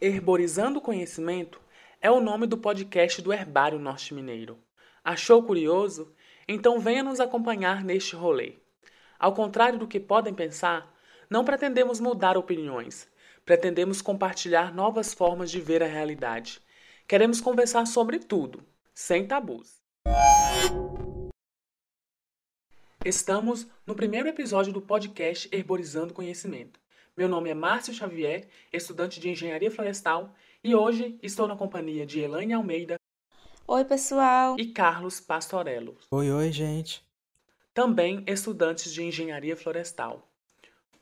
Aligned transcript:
Herborizando 0.00 0.78
o 0.78 0.82
Conhecimento 0.82 1.60
é 2.00 2.08
o 2.08 2.20
nome 2.20 2.46
do 2.46 2.56
podcast 2.56 3.20
do 3.20 3.32
Herbário 3.32 3.80
Norte 3.80 4.14
Mineiro. 4.14 4.56
Achou 5.02 5.42
curioso? 5.42 6.14
Então 6.46 6.78
venha 6.78 7.02
nos 7.02 7.18
acompanhar 7.18 7.82
neste 7.82 8.14
rolê. 8.14 8.52
Ao 9.18 9.34
contrário 9.34 9.76
do 9.76 9.88
que 9.88 9.98
podem 9.98 10.32
pensar, 10.32 10.94
não 11.28 11.44
pretendemos 11.44 11.98
mudar 11.98 12.36
opiniões, 12.36 13.08
pretendemos 13.44 14.00
compartilhar 14.00 14.72
novas 14.72 15.12
formas 15.12 15.50
de 15.50 15.60
ver 15.60 15.82
a 15.82 15.88
realidade. 15.88 16.60
Queremos 17.08 17.40
conversar 17.40 17.84
sobre 17.84 18.20
tudo, 18.20 18.62
sem 18.94 19.26
tabus. 19.26 19.82
Estamos 23.04 23.66
no 23.84 23.96
primeiro 23.96 24.28
episódio 24.28 24.72
do 24.72 24.80
podcast 24.80 25.48
Herborizando 25.50 26.14
Conhecimento. 26.14 26.78
Meu 27.18 27.28
nome 27.28 27.50
é 27.50 27.54
Márcio 27.54 27.92
Xavier, 27.92 28.46
estudante 28.72 29.18
de 29.18 29.28
Engenharia 29.28 29.72
Florestal, 29.72 30.32
e 30.62 30.72
hoje 30.72 31.18
estou 31.20 31.48
na 31.48 31.56
companhia 31.56 32.06
de 32.06 32.20
Elaine 32.20 32.52
Almeida. 32.52 32.94
Oi, 33.66 33.84
pessoal! 33.84 34.54
E 34.56 34.66
Carlos 34.66 35.18
Pastorello. 35.18 35.96
Oi, 36.12 36.30
oi, 36.30 36.52
gente. 36.52 37.04
Também 37.74 38.22
estudantes 38.24 38.94
de 38.94 39.02
Engenharia 39.02 39.56
Florestal. 39.56 40.28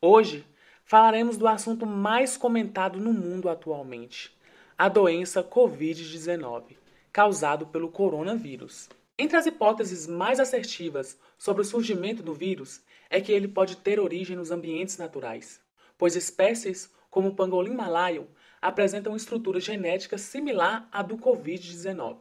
Hoje 0.01 0.47
falaremos 0.87 1.37
do 1.37 1.47
assunto 1.47 1.84
mais 1.84 2.35
comentado 2.35 2.98
no 2.98 3.12
mundo 3.12 3.51
atualmente: 3.51 4.35
a 4.79 4.88
doença 4.88 5.45
Covid-19, 5.45 6.79
causado 7.12 7.66
pelo 7.66 7.91
coronavírus. 7.91 8.88
Entre 9.19 9.37
as 9.37 9.45
hipóteses 9.45 10.07
mais 10.07 10.41
assertivas 10.41 11.21
sobre 11.37 11.60
o 11.60 11.65
surgimento 11.65 12.23
do 12.23 12.33
vírus 12.33 12.80
é 13.10 13.21
que 13.21 13.33
ele 13.33 13.46
pode 13.46 13.77
ter 13.77 14.01
origem 14.01 14.35
nos 14.35 14.51
ambientes 14.51 14.96
naturais 14.96 15.66
pois 15.99 16.17
espécies 16.17 16.93
como 17.11 17.29
o 17.29 17.35
pangolim 17.35 17.75
malaio 17.75 18.29
apresentam 18.61 19.17
estrutura 19.17 19.61
genética 19.61 20.19
similar 20.19 20.89
à 20.93 21.03
do 21.03 21.17
Covid-19. 21.17 22.19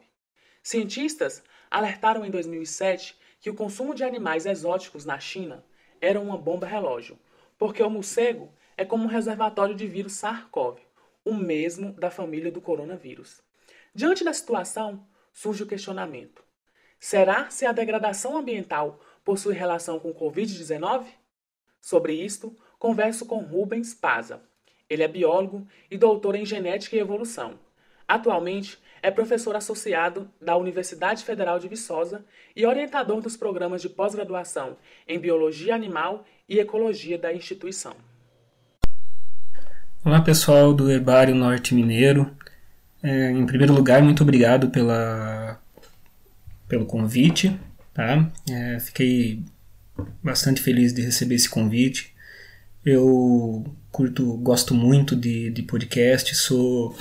Cientistas 0.62 1.42
alertaram 1.70 2.24
em 2.24 2.30
2007 2.30 3.16
que 3.40 3.50
o 3.50 3.54
consumo 3.54 3.94
de 3.94 4.04
animais 4.04 4.46
exóticos 4.46 5.04
na 5.04 5.18
China 5.18 5.64
era 6.00 6.20
uma 6.20 6.36
bomba 6.36 6.66
relógio, 6.66 7.18
porque 7.58 7.82
o 7.82 7.90
morcego 7.90 8.52
é 8.76 8.84
como 8.84 9.04
um 9.04 9.08
reservatório 9.08 9.74
de 9.74 9.86
vírus 9.86 10.14
SARS-CoV, 10.14 10.78
o 11.24 11.34
mesmo 11.34 11.92
da 11.92 12.10
família 12.10 12.50
do 12.50 12.60
coronavírus. 12.60 13.42
Diante 13.94 14.22
da 14.22 14.32
situação, 14.32 15.06
surge 15.32 15.62
o 15.62 15.66
questionamento: 15.66 16.44
será 16.98 17.50
se 17.50 17.66
a 17.66 17.72
degradação 17.72 18.36
ambiental 18.36 19.00
possui 19.24 19.54
relação 19.54 19.98
com 19.98 20.10
o 20.10 20.14
Covid-19? 20.14 21.06
Sobre 21.80 22.14
isto, 22.14 22.56
converso 22.78 23.26
com 23.26 23.38
Rubens 23.38 23.94
Paza. 23.94 24.40
Ele 24.88 25.02
é 25.02 25.08
biólogo 25.08 25.66
e 25.90 25.96
doutor 25.96 26.34
em 26.34 26.44
genética 26.44 26.96
e 26.96 27.00
evolução. 27.00 27.58
Atualmente 28.06 28.78
é 29.02 29.10
professor 29.10 29.56
associado 29.56 30.28
da 30.40 30.56
Universidade 30.56 31.24
Federal 31.24 31.58
de 31.58 31.68
Viçosa 31.68 32.24
e 32.54 32.64
orientador 32.64 33.20
dos 33.20 33.36
programas 33.36 33.82
de 33.82 33.88
pós-graduação 33.88 34.76
em 35.06 35.18
biologia 35.18 35.74
animal 35.74 36.24
e 36.48 36.58
ecologia 36.58 37.18
da 37.18 37.32
instituição. 37.32 37.94
Olá 40.04 40.20
pessoal 40.20 40.72
do 40.72 40.90
Herbário 40.90 41.34
Norte 41.34 41.74
Mineiro. 41.74 42.30
É, 43.02 43.30
em 43.30 43.44
primeiro 43.44 43.72
lugar, 43.74 44.02
muito 44.02 44.22
obrigado 44.22 44.70
pela, 44.70 45.60
pelo 46.68 46.86
convite. 46.86 47.58
Tá? 47.92 48.30
É, 48.48 48.78
fiquei 48.78 49.42
bastante 50.22 50.62
feliz 50.62 50.92
de 50.92 51.02
receber 51.02 51.34
esse 51.34 51.48
convite. 51.48 52.15
Eu 52.86 53.66
curto, 53.90 54.36
gosto 54.36 54.72
muito 54.72 55.16
de, 55.16 55.50
de 55.50 55.60
podcast, 55.60 56.32
sou 56.36 56.96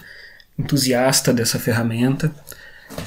entusiasta 0.58 1.32
dessa 1.32 1.60
ferramenta, 1.60 2.34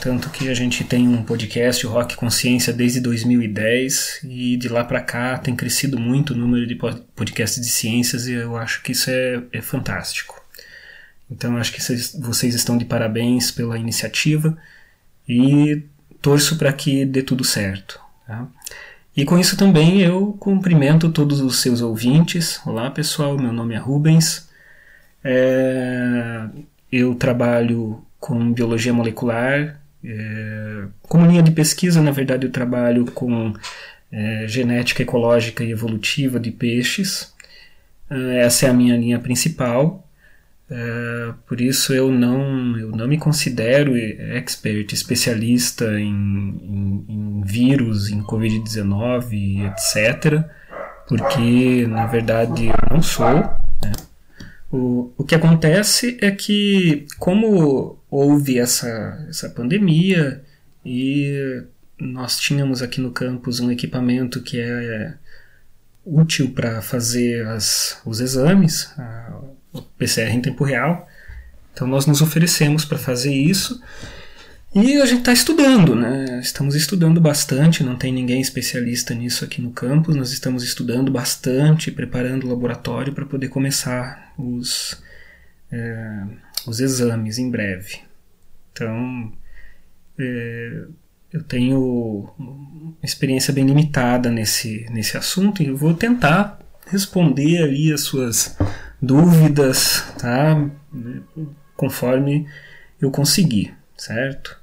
tanto 0.00 0.30
que 0.30 0.48
a 0.48 0.54
gente 0.54 0.84
tem 0.84 1.08
um 1.08 1.24
podcast, 1.24 1.84
o 1.84 1.90
Rock 1.90 2.14
Consciência, 2.14 2.72
desde 2.72 3.00
2010 3.00 4.20
e 4.22 4.56
de 4.56 4.69
lá 4.69 4.84
para 4.84 5.00
cá 5.00 5.36
tem 5.38 5.56
crescido 5.56 5.98
muito 5.98 6.34
o 6.34 6.36
número 6.36 6.69
de 6.69 6.76
podcasts 7.16 7.60
de 7.60 7.69
ciências 7.69 8.28
e 8.28 8.34
eu 8.34 8.56
acho 8.56 8.80
que 8.84 8.92
isso 8.92 9.10
é, 9.10 9.42
é 9.53 9.60
fantástico. 9.60 10.41
Então 11.28 11.56
acho 11.56 11.72
que 11.72 11.82
vocês, 11.82 12.14
vocês 12.16 12.54
estão 12.54 12.78
de 12.78 12.84
parabéns 12.84 13.50
pela 13.50 13.76
iniciativa 13.76 14.56
e 15.28 15.82
torço 16.22 16.56
para 16.56 16.72
que 16.72 17.04
dê 17.04 17.24
tudo 17.24 17.42
certo. 17.42 18.00
Tá? 18.24 18.47
E 19.18 19.24
com 19.24 19.36
isso 19.36 19.56
também 19.56 20.00
eu 20.00 20.36
cumprimento 20.38 21.10
todos 21.10 21.40
os 21.40 21.60
seus 21.60 21.82
ouvintes. 21.82 22.60
Olá 22.64 22.88
pessoal, 22.88 23.36
meu 23.36 23.52
nome 23.52 23.74
é 23.74 23.76
Rubens. 23.76 24.48
É, 25.24 26.44
eu 26.92 27.16
trabalho 27.16 28.00
com 28.20 28.52
biologia 28.52 28.92
molecular. 28.92 29.80
É, 30.04 30.84
como 31.02 31.26
linha 31.26 31.42
de 31.42 31.50
pesquisa, 31.50 32.00
na 32.00 32.12
verdade, 32.12 32.46
eu 32.46 32.52
trabalho 32.52 33.06
com 33.06 33.52
é, 34.12 34.46
genética 34.46 35.02
ecológica 35.02 35.64
e 35.64 35.72
evolutiva 35.72 36.38
de 36.38 36.52
peixes. 36.52 37.34
É, 38.08 38.42
essa 38.42 38.66
é 38.66 38.70
a 38.70 38.72
minha 38.72 38.96
linha 38.96 39.18
principal. 39.18 40.08
É, 40.70 41.32
por 41.44 41.60
isso 41.60 41.92
eu 41.92 42.12
não, 42.12 42.78
eu 42.78 42.90
não 42.92 43.08
me 43.08 43.18
considero 43.18 43.96
expert, 43.96 44.92
especialista 44.92 45.98
em, 45.98 46.06
em, 46.06 47.04
em 47.08 47.28
vírus, 47.43 48.09
em 48.09 48.22
Covid-19, 48.22 49.72
etc., 49.72 50.44
porque 51.06 51.87
na 51.87 52.06
verdade 52.06 52.66
eu 52.66 52.75
não 52.91 53.03
sou. 53.03 53.25
Né? 53.82 53.93
O, 54.71 55.12
o 55.16 55.25
que 55.25 55.34
acontece 55.34 56.19
é 56.21 56.31
que, 56.31 57.06
como 57.19 57.98
houve 58.10 58.59
essa, 58.59 59.27
essa 59.28 59.48
pandemia 59.48 60.43
e 60.84 61.62
nós 61.98 62.38
tínhamos 62.38 62.82
aqui 62.82 63.00
no 63.00 63.10
campus 63.10 63.60
um 63.60 63.71
equipamento 63.71 64.43
que 64.43 64.60
é 64.60 65.15
útil 66.04 66.53
para 66.53 66.81
fazer 66.81 67.47
as, 67.47 68.00
os 68.04 68.21
exames, 68.21 68.93
a, 68.98 69.41
o 69.72 69.82
PCR 69.82 70.31
em 70.31 70.41
tempo 70.41 70.65
real. 70.65 71.09
Então 71.72 71.87
nós 71.87 72.06
nos 72.06 72.21
oferecemos 72.21 72.84
para 72.84 72.98
fazer 72.98 73.32
isso 73.32 73.81
e 74.74 75.00
a 75.00 75.06
gente 75.06 75.20
está 75.20 75.32
estudando, 75.32 75.94
né? 75.94 76.40
Estamos 76.40 76.74
estudando 76.74 77.20
bastante, 77.20 77.82
não 77.82 77.96
tem 77.96 78.12
ninguém 78.12 78.40
especialista 78.40 79.14
nisso 79.14 79.44
aqui 79.44 79.62
no 79.62 79.70
campus, 79.70 80.14
nós 80.14 80.30
estamos 80.30 80.62
estudando 80.62 81.10
bastante, 81.10 81.90
preparando 81.90 82.44
o 82.44 82.50
laboratório 82.50 83.12
para 83.12 83.24
poder 83.24 83.48
começar 83.48 84.32
os, 84.38 85.02
é, 85.72 86.22
os 86.66 86.80
exames 86.80 87.38
em 87.38 87.50
breve. 87.50 88.00
Então, 88.72 89.32
é, 90.18 90.84
eu 91.32 91.42
tenho 91.42 92.32
uma 92.38 92.96
experiência 93.02 93.52
bem 93.52 93.66
limitada 93.66 94.30
nesse, 94.30 94.86
nesse 94.90 95.16
assunto 95.16 95.62
e 95.62 95.66
eu 95.66 95.76
vou 95.76 95.94
tentar 95.94 96.58
responder 96.86 97.62
ali 97.62 97.92
as 97.92 98.02
suas 98.02 98.56
dúvidas, 99.00 100.04
tá? 100.18 100.70
Conforme 101.76 102.46
eu 103.00 103.10
conseguir, 103.10 103.78
certo? 103.98 104.56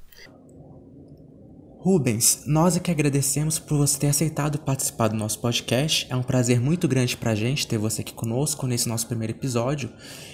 Rubens, 1.80 2.46
nós 2.48 2.76
é 2.76 2.80
que 2.80 2.90
agradecemos 2.90 3.60
por 3.60 3.78
você 3.78 4.00
ter 4.00 4.08
aceitado 4.08 4.58
participar 4.58 5.10
do 5.10 5.16
nosso 5.16 5.40
podcast. 5.40 6.08
É 6.10 6.16
um 6.16 6.24
prazer 6.24 6.60
muito 6.60 6.88
grande 6.88 7.16
pra 7.16 7.36
gente 7.36 7.68
ter 7.68 7.78
você 7.78 8.02
aqui 8.02 8.12
conosco 8.12 8.66
nesse 8.66 8.90
nosso 8.90 9.06
primeiro 9.06 9.34
episódio. 9.34 9.92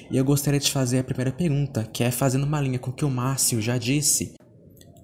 E 0.10 0.16
eu 0.16 0.24
gostaria 0.24 0.62
de 0.62 0.72
fazer 0.72 1.00
a 1.00 1.04
primeira 1.04 1.32
pergunta, 1.32 1.84
que 1.84 2.06
é 2.06 2.12
fazendo 2.12 2.46
uma 2.46 2.62
linha 2.62 2.80
com 2.80 2.92
o 2.92 2.94
que 2.94 3.04
o 3.04 3.10
Márcio 3.10 3.62
já 3.62 3.78
disse. 3.78 4.34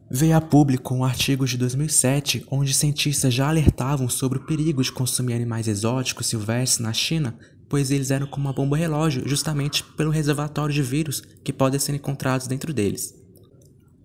Veio 0.10 0.38
a 0.38 0.40
público 0.40 0.96
um 0.96 1.04
artigo 1.04 1.46
de 1.46 1.58
2007 1.58 2.46
onde 2.50 2.74
cientistas 2.74 3.34
já 3.34 3.50
alertavam 3.50 4.08
sobre 4.08 4.38
o 4.38 4.46
perigo 4.46 4.82
de 4.82 4.90
consumir 4.90 5.34
animais 5.34 5.68
exóticos 5.68 6.28
silvestres 6.28 6.80
na 6.80 6.94
China 6.94 7.38
pois 7.70 7.92
eles 7.92 8.12
eram 8.12 8.28
como 8.28 8.48
uma 8.48 8.54
bomba 8.54 8.78
relógio, 8.78 9.28
justamente 9.28 9.84
pelo 9.84 10.12
reservatório 10.12 10.74
de 10.74 10.82
vírus 10.82 11.22
que 11.44 11.54
podem 11.54 11.80
ser 11.80 11.94
encontrados 11.94 12.48
dentro 12.48 12.74
deles. 12.74 13.14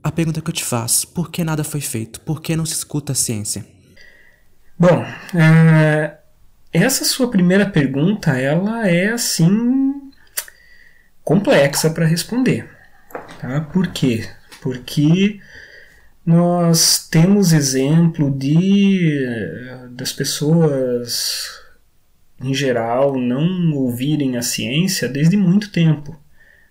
A 0.03 0.11
pergunta 0.11 0.41
que 0.41 0.51
eu 0.51 0.55
te 0.55 0.65
faço: 0.65 1.09
por 1.09 1.31
que 1.31 1.45
nada 1.45 1.63
foi 1.63 1.81
feito? 1.81 2.21
Por 2.21 2.41
que 2.41 2.57
não 2.57 2.67
se 2.67 2.75
escuta 2.75 3.13
a 3.13 3.15
ciência? 3.15 3.65
Bom, 4.79 5.05
é, 5.35 6.19
essa 6.73 7.05
sua 7.05 7.31
primeira 7.31 7.69
pergunta, 7.69 8.37
ela 8.37 8.89
é 8.89 9.09
assim 9.09 10.11
complexa 11.23 11.91
para 11.91 12.07
responder, 12.07 12.69
tá? 13.41 13.61
Por 13.61 13.89
quê? 13.89 14.29
Porque 14.61 15.39
nós 16.27 17.07
temos 17.09 17.53
exemplo 17.53 18.31
de 18.31 19.25
das 19.91 20.13
pessoas 20.13 21.63
em 22.43 22.53
geral, 22.53 23.17
não 23.17 23.73
ouvirem 23.73 24.37
a 24.37 24.43
ciência 24.43 25.09
desde 25.09 25.37
muito 25.37 25.71
tempo. 25.71 26.19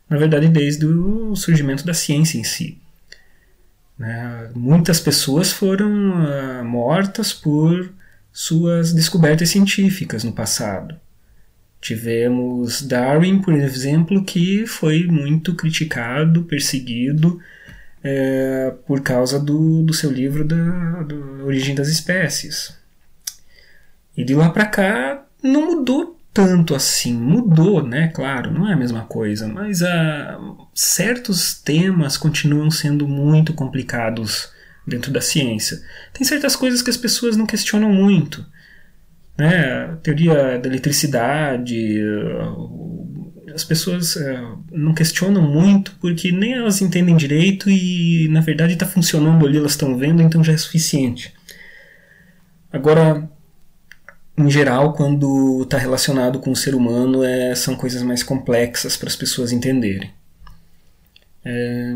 Na 0.10 0.18
verdade, 0.18 0.50
desde 0.50 0.86
o 0.86 1.36
surgimento 1.36 1.86
da 1.86 1.94
ciência 1.94 2.38
em 2.38 2.44
si. 2.44 2.81
Né? 4.02 4.50
Muitas 4.56 5.00
pessoas 5.00 5.52
foram 5.52 5.92
uh, 5.92 6.66
mortas 6.66 7.32
por 7.32 7.94
suas 8.34 8.92
descobertas 8.92 9.50
científicas 9.50 10.24
no 10.24 10.34
passado. 10.34 10.96
Tivemos 11.80 12.82
Darwin, 12.82 13.40
por 13.44 13.54
exemplo, 13.54 14.24
que 14.26 14.66
foi 14.66 15.06
muito 15.06 15.54
criticado, 15.54 16.46
perseguido 16.46 17.40
é, 18.04 18.74
por 18.88 19.02
causa 19.02 19.40
do, 19.40 19.84
do 19.84 19.94
seu 19.94 20.12
livro 20.12 20.44
da, 20.46 21.04
da 21.04 21.44
Origem 21.46 21.76
das 21.76 21.88
Espécies. 21.88 22.76
E 24.18 24.24
de 24.24 24.34
lá 24.34 24.50
para 24.50 24.66
cá 24.66 25.26
não 25.44 25.78
mudou 25.78 26.20
tanto 26.34 26.76
assim. 26.76 27.14
Mudou, 27.14 27.86
né? 27.86 28.10
Claro, 28.10 28.52
não 28.52 28.68
é 28.68 28.74
a 28.74 28.78
mesma 28.78 29.02
coisa, 29.02 29.48
mas 29.48 29.82
ah, 29.82 30.40
certos 30.74 31.62
temas 31.62 32.18
continuam 32.18 32.72
sendo 32.72 33.08
muito 33.08 33.54
complicados 33.54 34.52
dentro 34.88 35.12
da 35.12 35.22
ciência. 35.22 35.80
Tem 36.14 36.26
certas 36.26 36.56
coisas 36.56 36.82
que 36.82 36.90
as 36.90 36.98
pessoas 36.98 37.38
não 37.38 37.46
questionam 37.46 37.92
muito. 37.92 38.46
Né? 39.38 39.86
A 39.86 39.96
teoria 39.98 40.60
da 40.60 40.68
eletricidade, 40.68 42.02
ah, 42.02 43.54
as 43.54 43.64
pessoas 43.64 44.18
ah, 44.18 44.58
não 44.72 44.94
questionam 44.94 45.42
muito 45.42 45.96
porque 46.00 46.32
nem 46.32 46.54
elas 46.54 46.82
entendem 46.82 47.18
direito 47.18 47.70
e 47.70 48.28
na 48.30 48.42
verdade 48.42 48.74
está 48.74 48.86
funcionando 48.86 49.46
ali, 49.46 49.58
elas 49.58 49.72
estão 49.72 49.98
vendo, 49.98 50.22
então 50.22 50.44
já 50.44 50.54
é 50.54 50.58
suficiente. 50.58 51.34
Agora, 52.72 53.30
em 54.42 54.50
geral, 54.50 54.94
quando 54.94 55.64
está 55.64 55.78
relacionado 55.78 56.40
com 56.40 56.52
o 56.52 56.56
ser 56.56 56.76
humano, 56.76 57.24
é, 57.24 57.56
são 57.56 57.76
coisas 57.76 58.02
mais 58.04 58.24
complexas 58.24 58.98
para 58.98 59.10
as 59.10 59.16
pessoas 59.16 59.52
entenderem. 59.52 60.12
É, 61.44 61.96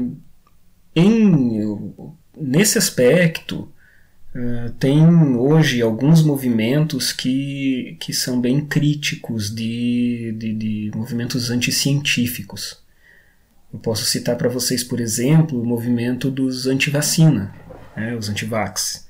em, 0.95 1.93
nesse 2.37 2.77
aspecto, 2.77 3.71
é, 4.33 4.71
tem 4.79 5.05
hoje 5.37 5.81
alguns 5.81 6.21
movimentos 6.21 7.13
que, 7.13 7.97
que 7.99 8.13
são 8.13 8.41
bem 8.41 8.65
críticos 8.65 9.53
de, 9.53 10.35
de, 10.37 10.53
de 10.53 10.91
movimentos 10.95 11.49
anticientíficos. 11.49 12.83
Eu 13.71 13.79
posso 13.79 14.05
citar 14.05 14.37
para 14.37 14.49
vocês, 14.49 14.83
por 14.83 14.99
exemplo, 14.99 15.61
o 15.61 15.65
movimento 15.65 16.31
dos 16.31 16.67
antivacina, 16.67 17.53
né, 17.95 18.15
os 18.15 18.29
antivax. 18.29 19.07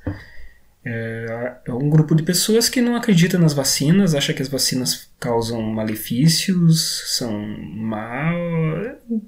É, 0.85 1.55
é 1.65 1.73
um 1.73 1.89
grupo 1.89 2.13
de 2.13 2.21
pessoas 2.21 2.69
que 2.69 2.79
não 2.79 2.95
acredita 2.95 3.39
nas 3.39 3.53
vacinas, 3.53 4.13
acha 4.13 4.33
que 4.33 4.41
as 4.41 4.47
vacinas 4.47 5.09
causam 5.19 5.59
malefícios, 5.61 7.15
são 7.17 7.35
mal, 7.73 8.35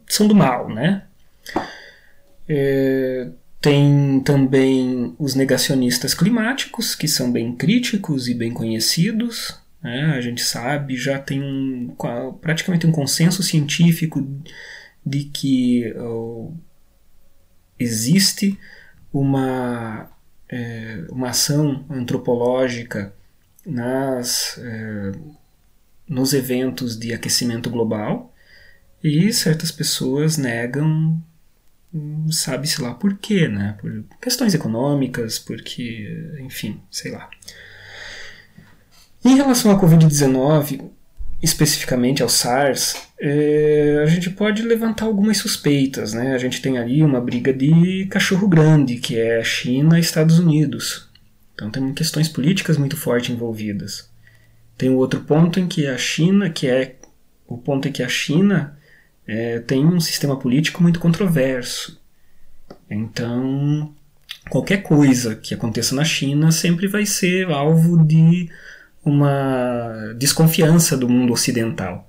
são 0.07 0.27
do 0.27 0.35
mal, 0.35 0.69
né? 0.69 1.03
É, 2.47 3.29
tem 3.59 4.21
também 4.23 5.15
os 5.17 5.33
negacionistas 5.33 6.13
climáticos, 6.13 6.93
que 6.93 7.07
são 7.07 7.31
bem 7.31 7.55
críticos 7.55 8.27
e 8.27 8.35
bem 8.35 8.53
conhecidos. 8.53 9.59
Né? 9.81 10.13
A 10.15 10.21
gente 10.21 10.43
sabe, 10.43 10.95
já 10.95 11.17
tem 11.17 11.41
um, 11.41 11.95
praticamente 12.39 12.85
um 12.85 12.91
consenso 12.91 13.41
científico 13.41 14.25
de 15.03 15.23
que 15.23 15.91
uh, 15.97 16.53
existe 17.79 18.59
uma 19.11 20.09
é, 20.49 21.05
uma 21.09 21.29
ação 21.29 21.85
antropológica 21.89 23.13
nas, 23.65 24.57
é, 24.57 25.11
nos 26.07 26.33
eventos 26.33 26.97
de 26.97 27.13
aquecimento 27.13 27.69
global 27.69 28.33
e 29.03 29.31
certas 29.31 29.71
pessoas 29.71 30.37
negam, 30.37 31.21
sabe-se 32.31 32.81
lá 32.81 32.93
por 32.93 33.17
quê, 33.17 33.47
né? 33.47 33.75
Por 33.79 34.03
questões 34.21 34.53
econômicas, 34.53 35.39
porque, 35.39 36.37
enfim, 36.39 36.81
sei 36.91 37.11
lá. 37.11 37.29
Em 39.23 39.35
relação 39.35 39.71
à 39.71 39.79
Covid-19, 39.79 40.89
especificamente 41.41 42.23
ao 42.23 42.29
SARS, 42.29 43.06
é, 43.19 43.99
a 44.03 44.05
gente 44.05 44.29
pode 44.29 44.61
levantar 44.61 45.05
algumas 45.05 45.37
suspeitas. 45.37 46.13
Né? 46.13 46.33
A 46.33 46.37
gente 46.37 46.61
tem 46.61 46.77
ali 46.77 47.03
uma 47.03 47.19
briga 47.19 47.51
de 47.53 48.05
cachorro 48.07 48.47
grande, 48.47 48.97
que 48.97 49.17
é 49.17 49.43
China 49.43 49.97
e 49.97 50.01
Estados 50.01 50.39
Unidos. 50.39 51.07
Então 51.53 51.71
tem 51.71 51.93
questões 51.93 52.29
políticas 52.29 52.77
muito 52.77 52.95
fortes 52.95 53.31
envolvidas. 53.31 54.09
Tem 54.77 54.89
o 54.89 54.97
outro 54.97 55.21
ponto 55.21 55.59
em 55.59 55.67
que 55.67 55.87
a 55.87 55.97
China, 55.97 56.49
que 56.49 56.67
é 56.67 56.95
o 57.47 57.57
ponto 57.57 57.87
em 57.87 57.91
que 57.91 58.03
a 58.03 58.09
China 58.09 58.77
é, 59.25 59.59
tem 59.59 59.83
um 59.83 59.99
sistema 59.99 60.37
político 60.37 60.83
muito 60.83 60.99
controverso. 60.99 61.99
Então, 62.87 63.93
qualquer 64.49 64.83
coisa 64.83 65.35
que 65.35 65.53
aconteça 65.53 65.95
na 65.95 66.05
China 66.05 66.51
sempre 66.51 66.87
vai 66.87 67.05
ser 67.07 67.49
alvo 67.49 68.05
de 68.05 68.49
uma 69.03 70.13
desconfiança 70.17 70.95
do 70.95 71.09
mundo 71.09 71.33
ocidental. 71.33 72.07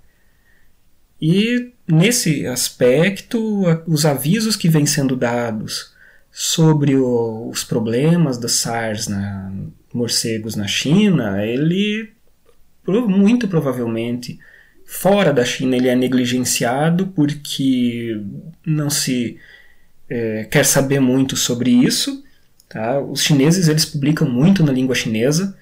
E 1.21 1.73
nesse 1.87 2.47
aspecto, 2.47 3.65
os 3.87 4.07
avisos 4.07 4.57
que 4.57 4.69
vêm 4.69 4.87
sendo 4.87 5.17
dados 5.17 5.93
sobre 6.31 6.97
o, 6.97 7.49
os 7.51 7.65
problemas 7.65 8.39
da 8.39 8.49
SARS 8.49 9.09
na 9.09 9.53
morcegos 9.93 10.55
na 10.55 10.67
China, 10.67 11.45
ele 11.45 12.13
muito 12.87 13.47
provavelmente 13.49 14.39
fora 14.87 15.33
da 15.33 15.45
China 15.45 15.77
ele 15.77 15.89
é 15.89 15.97
negligenciado 15.97 17.09
porque 17.09 18.19
não 18.65 18.89
se 18.89 19.39
é, 20.09 20.45
quer 20.51 20.65
saber 20.65 21.01
muito 21.01 21.37
sobre 21.37 21.71
isso. 21.71 22.25
Tá? 22.69 22.99
Os 22.99 23.23
chineses 23.23 23.69
eles 23.69 23.85
publicam 23.85 24.29
muito 24.29 24.65
na 24.65 24.73
língua 24.73 24.95
chinesa 24.95 25.57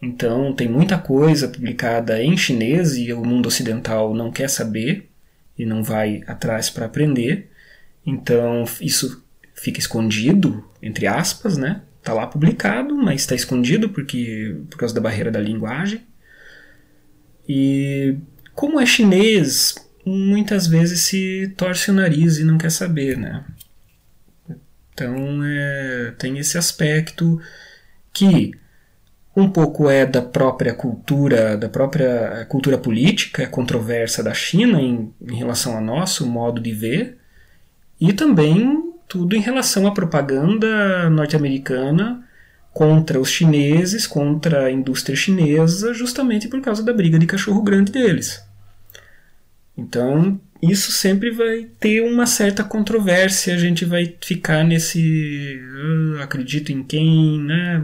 então, 0.00 0.52
tem 0.52 0.68
muita 0.68 0.96
coisa 0.96 1.48
publicada 1.48 2.22
em 2.22 2.36
chinês 2.36 2.96
e 2.96 3.12
o 3.12 3.24
mundo 3.24 3.46
ocidental 3.46 4.14
não 4.14 4.30
quer 4.30 4.48
saber 4.48 5.10
e 5.58 5.66
não 5.66 5.82
vai 5.82 6.22
atrás 6.26 6.70
para 6.70 6.86
aprender. 6.86 7.50
Então, 8.06 8.64
isso 8.80 9.24
fica 9.54 9.80
escondido, 9.80 10.64
entre 10.80 11.06
aspas, 11.06 11.56
né? 11.56 11.82
Está 11.98 12.14
lá 12.14 12.26
publicado, 12.28 12.94
mas 12.94 13.22
está 13.22 13.34
escondido 13.34 13.88
porque 13.90 14.56
por 14.70 14.78
causa 14.78 14.94
da 14.94 15.00
barreira 15.00 15.32
da 15.32 15.40
linguagem. 15.40 16.00
E 17.48 18.16
como 18.54 18.78
é 18.78 18.86
chinês, 18.86 19.74
muitas 20.06 20.68
vezes 20.68 21.02
se 21.02 21.52
torce 21.56 21.90
o 21.90 21.94
nariz 21.94 22.38
e 22.38 22.44
não 22.44 22.56
quer 22.56 22.70
saber, 22.70 23.18
né? 23.18 23.44
Então, 24.94 25.42
é, 25.44 26.14
tem 26.18 26.38
esse 26.38 26.56
aspecto 26.56 27.40
que 28.12 28.52
um 29.40 29.48
pouco 29.48 29.88
é 29.88 30.04
da 30.04 30.20
própria 30.20 30.74
cultura, 30.74 31.56
da 31.56 31.68
própria 31.68 32.44
cultura 32.48 32.76
política 32.76 33.46
controversa 33.46 34.22
da 34.22 34.34
China 34.34 34.80
em, 34.80 35.12
em 35.20 35.36
relação 35.36 35.76
ao 35.76 35.82
nosso 35.82 36.26
modo 36.26 36.60
de 36.60 36.72
ver, 36.72 37.18
e 38.00 38.12
também 38.12 38.92
tudo 39.06 39.34
em 39.34 39.40
relação 39.40 39.86
à 39.86 39.92
propaganda 39.92 41.08
norte-americana 41.08 42.24
contra 42.72 43.18
os 43.18 43.30
chineses, 43.30 44.06
contra 44.06 44.66
a 44.66 44.70
indústria 44.70 45.16
chinesa, 45.16 45.94
justamente 45.94 46.48
por 46.48 46.60
causa 46.60 46.82
da 46.82 46.92
briga 46.92 47.18
de 47.18 47.26
cachorro 47.26 47.62
grande 47.62 47.90
deles. 47.90 48.42
Então, 49.76 50.40
isso 50.60 50.90
sempre 50.90 51.30
vai 51.30 51.68
ter 51.78 52.00
uma 52.02 52.26
certa 52.26 52.64
controvérsia, 52.64 53.54
a 53.54 53.58
gente 53.58 53.84
vai 53.84 54.14
ficar 54.20 54.64
nesse 54.64 55.60
uh, 55.60 56.22
acredito 56.22 56.72
em 56.72 56.82
quem, 56.82 57.40
né? 57.40 57.82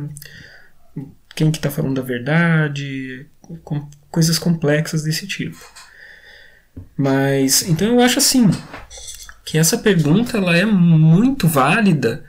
Quem 1.34 1.50
que 1.50 1.58
está 1.58 1.70
falando 1.70 2.00
a 2.00 2.04
verdade, 2.04 3.26
com 3.62 3.88
coisas 4.10 4.38
complexas 4.38 5.02
desse 5.02 5.26
tipo. 5.26 5.58
Mas 6.96 7.62
então 7.62 7.88
eu 7.88 8.00
acho 8.00 8.18
assim 8.18 8.50
que 9.44 9.58
essa 9.58 9.78
pergunta 9.78 10.38
ela 10.38 10.56
é 10.56 10.64
muito 10.64 11.46
válida. 11.46 12.24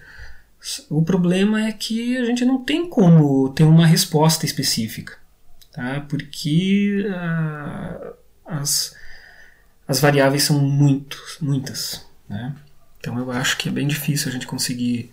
O 0.90 1.04
problema 1.04 1.68
é 1.68 1.72
que 1.72 2.18
a 2.18 2.26
gente 2.26 2.44
não 2.44 2.64
tem 2.64 2.90
como 2.90 3.50
ter 3.50 3.64
uma 3.64 3.86
resposta 3.86 4.46
específica, 4.46 5.16
tá? 5.72 6.02
Porque 6.10 7.06
uh, 7.08 8.14
as, 8.44 8.96
as 9.88 10.00
variáveis 10.00 10.44
são 10.44 10.60
muito, 10.60 11.18
muitas, 11.40 12.04
né? 12.28 12.56
Então 13.00 13.18
eu 13.20 13.32
acho 13.32 13.58
que 13.58 13.70
é 13.70 13.72
bem 13.72 13.88
difícil 13.88 14.30
a 14.30 14.32
gente 14.32 14.48
conseguir 14.48 15.12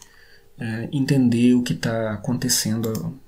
uh, 0.58 0.88
entender 0.90 1.54
o 1.54 1.62
que 1.62 1.74
está 1.74 2.12
acontecendo 2.12 3.20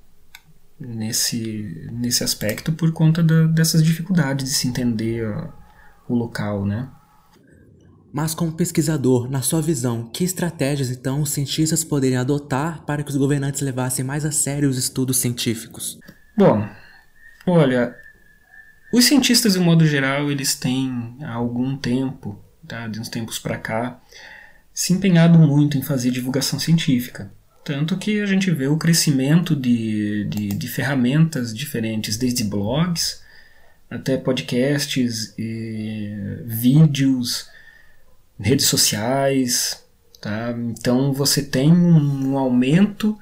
nesse, 0.79 1.89
nesse 1.93 2.25
aspecto 2.25 2.73
por 2.73 2.93
conta 2.93 3.23
da, 3.23 3.47
dessas 3.47 3.83
dificuldades 3.83 4.47
de 4.47 4.55
se 4.55 4.69
entender 4.69 5.27
o 6.09 6.15
local, 6.15 6.67
né? 6.67 6.89
Mas 8.13 8.33
como 8.33 8.53
pesquisador, 8.53 9.29
na 9.29 9.43
sua 9.43 9.61
visão, 9.61 10.09
que 10.13 10.23
estratégias 10.23 10.89
então 10.89 11.21
os 11.21 11.31
cientistas 11.31 11.83
poderiam 11.83 12.21
adotar 12.21 12.85
para 12.85 13.03
que 13.03 13.11
os 13.11 13.17
governantes 13.17 13.61
levassem 13.61 14.05
mais 14.05 14.25
a 14.25 14.31
sério 14.31 14.69
os 14.71 14.79
estudos 14.79 15.17
científicos? 15.17 15.99
Bom, 16.37 16.65
olha, 17.45 17.97
os 18.93 19.07
cientistas 19.07 19.55
de 19.55 19.59
um 19.59 19.65
modo 19.65 19.85
geral, 19.85 20.31
eles 20.31 20.55
têm 20.55 21.17
há 21.23 21.33
algum 21.33 21.77
tempo, 21.77 22.39
tá, 22.69 22.87
de 22.87 23.01
uns 23.01 23.09
tempos 23.09 23.41
para 23.41 23.59
cá, 23.59 24.01
se 24.73 24.93
empenhado 24.93 25.37
muito 25.37 25.77
em 25.77 25.83
fazer 25.83 26.13
divulgação 26.13 26.61
científica. 26.61 27.33
Tanto 27.65 27.97
que 27.97 28.21
a 28.21 28.27
gente 28.27 28.51
vê 28.51 28.67
o 28.67 28.77
crescimento 28.77 29.57
de, 29.57 30.25
de, 30.25 30.49
de 30.49 30.69
ferramentas 30.69 31.55
diferentes, 31.55 32.17
desde 32.17 32.45
blogs 32.45 33.23
até 33.91 34.17
podcasts, 34.17 35.35
vídeos, 36.45 37.49
redes 38.39 38.67
sociais. 38.67 39.83
Tá? 40.21 40.55
Então 40.79 41.13
você 41.13 41.43
tem 41.43 41.73
um 41.73 42.37
aumento 42.37 43.19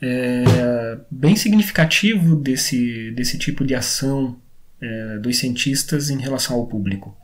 é, 0.00 0.98
bem 1.10 1.36
significativo 1.36 2.36
desse, 2.36 3.10
desse 3.12 3.38
tipo 3.38 3.64
de 3.64 3.74
ação 3.74 4.36
é, 4.80 5.18
dos 5.18 5.38
cientistas 5.38 6.10
em 6.10 6.18
relação 6.18 6.56
ao 6.56 6.66
público. 6.66 7.16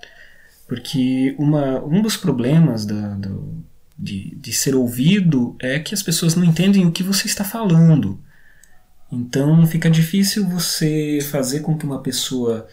Porque 0.69 1.35
uma, 1.39 1.85
um 1.85 2.03
dos 2.03 2.17
problemas 2.17 2.85
da, 2.85 3.15
do, 3.15 3.65
de, 3.99 4.35
de 4.37 4.53
ser 4.53 4.75
ouvido 4.75 5.57
é 5.59 5.79
que 5.79 5.95
as 5.95 6.03
pessoas 6.03 6.35
não 6.35 6.45
entendem 6.45 6.87
o 6.87 6.93
que 6.93 7.03
você 7.03 7.27
está 7.27 7.45
falando. 7.45 8.21
Então 9.11 9.67
fica 9.67 9.89
difícil 9.89 10.47
você 10.49 11.21
fazer 11.31 11.61
com 11.61 11.77
que 11.77 11.87
uma 11.87 12.03
pessoa 12.03 12.67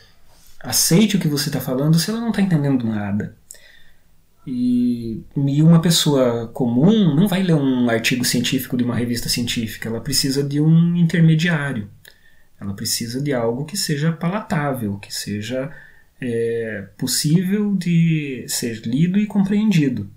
aceite 0.60 1.18
o 1.18 1.20
que 1.20 1.27
você 1.27 1.50
está 1.50 1.60
falando 1.60 2.00
se 2.00 2.10
ela 2.10 2.20
não 2.20 2.30
está 2.30 2.42
entendendo 2.42 2.86
nada. 2.86 3.36
E, 4.46 5.24
e, 5.38 5.63
uma 5.63 5.82
pessoa 5.82 6.48
comum 6.50 7.15
não 7.15 7.30
vai 7.30 7.42
ler 7.42 7.53
um 7.53 7.89
artigo 7.89 8.25
científico 8.25 8.75
de 8.75 8.84
uma 8.84 8.96
revista 8.96 9.30
científica, 9.30 9.88
ela 9.88 10.01
precisa 10.01 10.44
de 10.44 10.60
um 10.60 10.96
intermediário. 10.98 11.89
Ela 12.60 12.74
precisa 12.74 13.22
de 13.22 13.34
algo 13.34 13.65
que 13.65 13.77
seja 13.77 14.12
palatável, 14.12 14.98
que 14.98 15.13
seja 15.13 15.72
é, 16.20 16.88
possível 16.98 17.75
de 17.75 18.46
ser 18.48 18.86
lido 18.86 19.18
e 19.18 19.25
compreendido. 19.25 20.10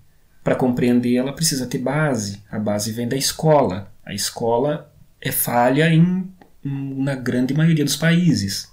Para 0.46 0.54
compreender, 0.54 1.16
ela 1.16 1.32
precisa 1.32 1.66
ter 1.66 1.78
base. 1.78 2.40
A 2.48 2.56
base 2.56 2.92
vem 2.92 3.08
da 3.08 3.16
escola. 3.16 3.92
A 4.04 4.14
escola 4.14 4.94
é 5.20 5.32
falha 5.32 5.92
em, 5.92 6.30
na 6.62 7.16
grande 7.16 7.52
maioria 7.52 7.84
dos 7.84 7.96
países. 7.96 8.68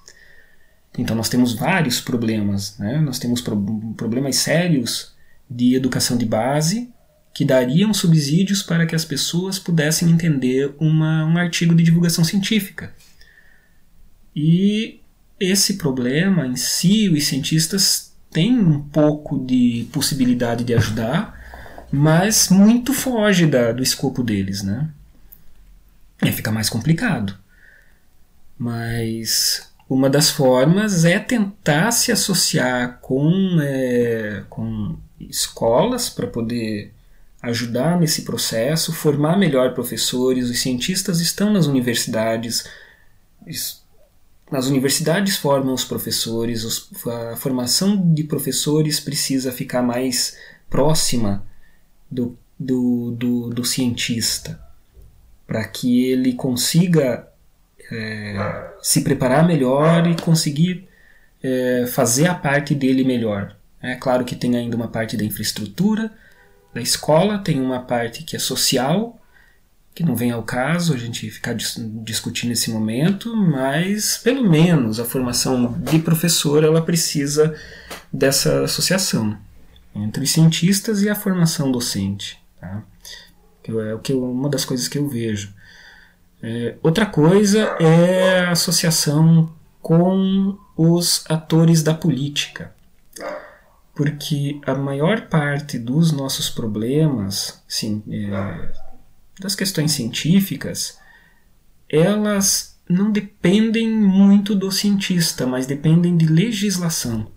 Então 0.95 1.15
nós 1.15 1.29
temos 1.29 1.55
vários 1.55 1.99
problemas. 1.99 2.77
Né? 2.77 3.01
Nós 3.01 3.17
temos 3.17 3.41
pro, 3.41 3.57
problemas 3.97 4.35
sérios 4.35 5.15
de 5.49 5.73
educação 5.73 6.15
de 6.15 6.27
base 6.27 6.93
que 7.33 7.43
dariam 7.43 7.91
subsídios 7.91 8.61
para 8.61 8.85
que 8.85 8.93
as 8.93 9.03
pessoas 9.03 9.57
pudessem 9.57 10.11
entender 10.11 10.75
uma, 10.79 11.25
um 11.25 11.39
artigo 11.39 11.73
de 11.73 11.81
divulgação 11.81 12.23
científica. 12.23 12.93
E 14.35 14.99
esse 15.39 15.73
problema 15.77 16.45
em 16.45 16.55
si, 16.55 17.09
os 17.09 17.25
cientistas 17.25 18.13
têm 18.29 18.59
um 18.59 18.79
pouco 18.79 19.43
de 19.43 19.87
possibilidade 19.91 20.63
de 20.63 20.75
ajudar, 20.75 21.41
mas 21.95 22.49
muito 22.49 22.91
foge 22.91 23.45
da, 23.45 23.71
do 23.71 23.83
escopo 23.83 24.23
deles, 24.23 24.63
né? 24.63 24.89
Fica 26.33 26.51
mais 26.51 26.67
complicado. 26.67 27.37
Mas 28.57 29.71
uma 29.87 30.09
das 30.09 30.31
formas 30.31 31.05
é 31.05 31.19
tentar 31.19 31.91
se 31.91 32.11
associar 32.11 32.97
com, 32.99 33.59
é, 33.61 34.43
com 34.49 34.97
escolas 35.19 36.09
para 36.09 36.25
poder 36.25 36.91
ajudar 37.43 37.99
nesse 37.99 38.23
processo, 38.23 38.91
formar 38.91 39.37
melhor 39.37 39.75
professores. 39.75 40.49
Os 40.49 40.61
cientistas 40.61 41.21
estão 41.21 41.53
nas 41.53 41.67
universidades, 41.67 42.63
nas 44.51 44.65
universidades 44.65 45.37
formam 45.37 45.75
os 45.75 45.85
professores, 45.85 46.63
os, 46.63 46.89
a 47.05 47.35
formação 47.35 48.11
de 48.15 48.23
professores 48.23 48.99
precisa 48.99 49.51
ficar 49.51 49.83
mais 49.83 50.35
próxima 50.71 51.52
do, 52.13 52.37
do, 52.59 53.11
do, 53.11 53.49
do 53.49 53.65
cientista, 53.65 54.59
para 55.45 55.63
que 55.65 56.05
ele 56.05 56.33
consiga 56.33 57.27
é, 57.91 58.71
se 58.81 59.01
preparar 59.01 59.45
melhor 59.45 60.07
e 60.07 60.15
conseguir 60.15 60.87
é, 61.41 61.85
fazer 61.87 62.27
a 62.27 62.35
parte 62.35 62.73
dele 62.73 63.03
melhor. 63.03 63.55
É 63.81 63.95
claro 63.95 64.23
que 64.23 64.35
tem 64.35 64.55
ainda 64.55 64.77
uma 64.77 64.87
parte 64.87 65.17
da 65.17 65.25
infraestrutura 65.25 66.11
da 66.73 66.81
escola, 66.81 67.37
tem 67.37 67.61
uma 67.61 67.81
parte 67.81 68.23
que 68.23 68.35
é 68.35 68.39
social, 68.39 69.19
que 69.93 70.03
não 70.03 70.15
vem 70.15 70.31
ao 70.31 70.41
caso 70.41 70.93
a 70.93 70.97
gente 70.97 71.29
ficar 71.29 71.53
dis 71.53 71.75
discutindo 72.03 72.49
nesse 72.49 72.71
momento, 72.71 73.35
mas 73.35 74.17
pelo 74.17 74.49
menos 74.49 74.99
a 74.99 75.05
formação 75.05 75.73
de 75.79 75.99
professor 75.99 76.63
ela 76.63 76.81
precisa 76.81 77.55
dessa 78.11 78.63
associação 78.63 79.37
entre 79.95 80.25
cientistas 80.25 81.01
e 81.01 81.09
a 81.09 81.15
formação 81.15 81.71
docente. 81.71 82.41
Tá? 82.59 82.83
É 83.65 83.93
o 83.93 83.99
que 83.99 84.11
eu, 84.11 84.23
uma 84.23 84.49
das 84.49 84.65
coisas 84.65 84.87
que 84.87 84.97
eu 84.97 85.07
vejo. 85.07 85.53
É, 86.41 86.75
outra 86.83 87.05
coisa 87.05 87.61
é 87.79 88.41
a 88.41 88.51
associação 88.51 89.53
com 89.81 90.57
os 90.75 91.23
atores 91.29 91.83
da 91.83 91.93
política. 91.93 92.73
Porque 93.95 94.59
a 94.65 94.73
maior 94.73 95.27
parte 95.27 95.77
dos 95.77 96.11
nossos 96.11 96.49
problemas, 96.49 97.63
sim, 97.67 98.01
é, 98.09 98.71
das 99.39 99.55
questões 99.55 99.91
científicas, 99.91 100.97
elas 101.87 102.79
não 102.89 103.11
dependem 103.11 103.89
muito 103.89 104.55
do 104.55 104.71
cientista, 104.71 105.45
mas 105.45 105.67
dependem 105.67 106.17
de 106.17 106.25
legislação. 106.25 107.31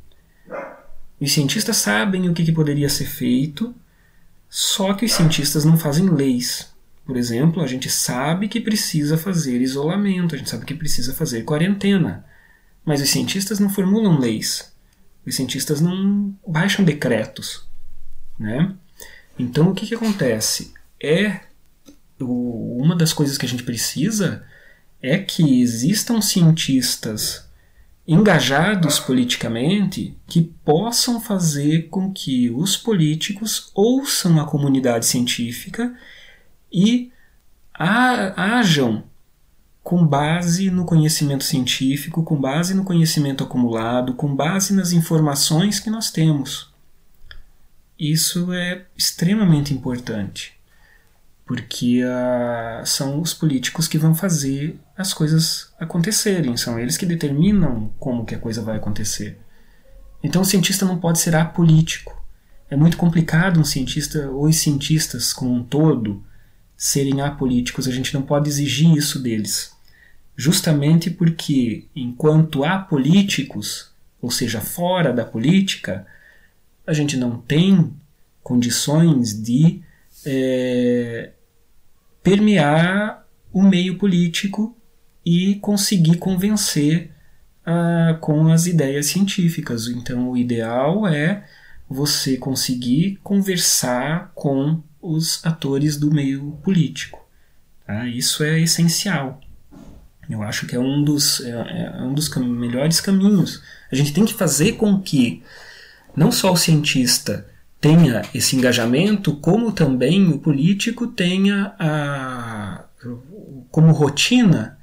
Os 1.20 1.32
cientistas 1.32 1.76
sabem 1.76 2.28
o 2.28 2.34
que, 2.34 2.44
que 2.44 2.52
poderia 2.52 2.88
ser 2.88 3.06
feito, 3.06 3.74
só 4.48 4.92
que 4.94 5.04
os 5.04 5.12
cientistas 5.12 5.64
não 5.64 5.76
fazem 5.76 6.08
leis. 6.08 6.74
Por 7.04 7.16
exemplo, 7.16 7.62
a 7.62 7.66
gente 7.66 7.88
sabe 7.88 8.48
que 8.48 8.60
precisa 8.60 9.16
fazer 9.16 9.60
isolamento, 9.60 10.34
a 10.34 10.38
gente 10.38 10.50
sabe 10.50 10.66
que 10.66 10.74
precisa 10.74 11.14
fazer 11.14 11.44
quarentena, 11.44 12.24
mas 12.84 13.00
os 13.00 13.08
cientistas 13.08 13.58
não 13.58 13.70
formulam 13.70 14.18
leis. 14.18 14.72
Os 15.24 15.34
cientistas 15.34 15.80
não 15.80 16.34
baixam 16.46 16.84
decretos, 16.84 17.66
né? 18.38 18.74
Então 19.38 19.70
o 19.70 19.74
que, 19.74 19.86
que 19.86 19.94
acontece? 19.94 20.72
É 21.02 21.40
uma 22.18 22.96
das 22.96 23.12
coisas 23.12 23.36
que 23.36 23.46
a 23.46 23.48
gente 23.48 23.62
precisa 23.62 24.44
é 25.02 25.18
que 25.18 25.60
existam 25.60 26.20
cientistas 26.20 27.45
engajados 28.06 29.00
politicamente 29.00 30.16
que 30.26 30.42
possam 30.42 31.20
fazer 31.20 31.88
com 31.88 32.12
que 32.12 32.50
os 32.50 32.76
políticos 32.76 33.70
ouçam 33.74 34.40
a 34.40 34.46
comunidade 34.46 35.06
científica 35.06 35.94
e 36.72 37.10
hajam 37.74 39.04
com 39.82 40.04
base 40.06 40.70
no 40.70 40.84
conhecimento 40.84 41.44
científico, 41.44 42.22
com 42.22 42.36
base 42.40 42.74
no 42.74 42.84
conhecimento 42.84 43.44
acumulado, 43.44 44.14
com 44.14 44.34
base 44.34 44.74
nas 44.74 44.92
informações 44.92 45.78
que 45.78 45.90
nós 45.90 46.10
temos. 46.10 46.72
Isso 47.98 48.52
é 48.52 48.84
extremamente 48.96 49.72
importante 49.72 50.55
porque 51.46 52.02
uh, 52.02 52.84
são 52.84 53.20
os 53.20 53.32
políticos 53.32 53.86
que 53.86 53.96
vão 53.96 54.16
fazer 54.16 54.76
as 54.98 55.14
coisas 55.14 55.72
acontecerem, 55.78 56.56
são 56.56 56.78
eles 56.78 56.96
que 56.96 57.06
determinam 57.06 57.92
como 58.00 58.24
que 58.24 58.34
a 58.34 58.38
coisa 58.38 58.60
vai 58.60 58.76
acontecer. 58.76 59.38
Então 60.22 60.42
o 60.42 60.44
cientista 60.44 60.84
não 60.84 60.98
pode 60.98 61.20
ser 61.20 61.36
apolítico. 61.36 62.20
É 62.68 62.74
muito 62.74 62.96
complicado 62.96 63.60
um 63.60 63.64
cientista 63.64 64.28
ou 64.28 64.46
os 64.48 64.56
cientistas 64.56 65.32
como 65.32 65.54
um 65.54 65.62
todo 65.62 66.24
serem 66.76 67.20
apolíticos, 67.20 67.86
a 67.86 67.92
gente 67.92 68.12
não 68.12 68.22
pode 68.22 68.48
exigir 68.48 68.92
isso 68.96 69.20
deles. 69.20 69.72
Justamente 70.36 71.10
porque 71.10 71.86
enquanto 71.94 72.64
apolíticos, 72.64 73.92
ou 74.20 74.32
seja, 74.32 74.60
fora 74.60 75.12
da 75.12 75.24
política, 75.24 76.04
a 76.84 76.92
gente 76.92 77.16
não 77.16 77.38
tem 77.38 77.94
condições 78.42 79.32
de 79.32 79.80
é, 80.24 81.30
permear 82.26 83.24
o 83.52 83.62
meio 83.62 83.96
político 83.98 84.76
e 85.24 85.54
conseguir 85.60 86.16
convencer 86.16 87.12
uh, 87.64 88.18
com 88.18 88.48
as 88.48 88.66
ideias 88.66 89.06
científicas. 89.06 89.86
Então, 89.86 90.30
o 90.30 90.36
ideal 90.36 91.06
é 91.06 91.44
você 91.88 92.36
conseguir 92.36 93.20
conversar 93.22 94.32
com 94.34 94.82
os 95.00 95.40
atores 95.46 95.96
do 95.96 96.10
meio 96.10 96.58
político. 96.64 97.24
Tá? 97.86 98.08
Isso 98.08 98.42
é 98.42 98.58
essencial. 98.58 99.40
Eu 100.28 100.42
acho 100.42 100.66
que 100.66 100.74
é 100.74 100.80
um 100.80 101.04
dos, 101.04 101.40
é, 101.42 101.92
é 101.96 102.02
um 102.02 102.12
dos 102.12 102.26
cam 102.26 102.44
melhores 102.44 103.00
caminhos. 103.00 103.62
A 103.88 103.94
gente 103.94 104.12
tem 104.12 104.24
que 104.24 104.34
fazer 104.34 104.72
com 104.72 105.00
que 105.00 105.44
não 106.16 106.32
só 106.32 106.52
o 106.52 106.56
cientista 106.56 107.46
tenha 107.80 108.22
esse 108.34 108.56
engajamento, 108.56 109.36
como 109.36 109.72
também 109.72 110.28
o 110.28 110.38
político 110.38 111.06
tenha 111.06 111.74
a, 111.78 112.84
como 113.70 113.92
rotina 113.92 114.78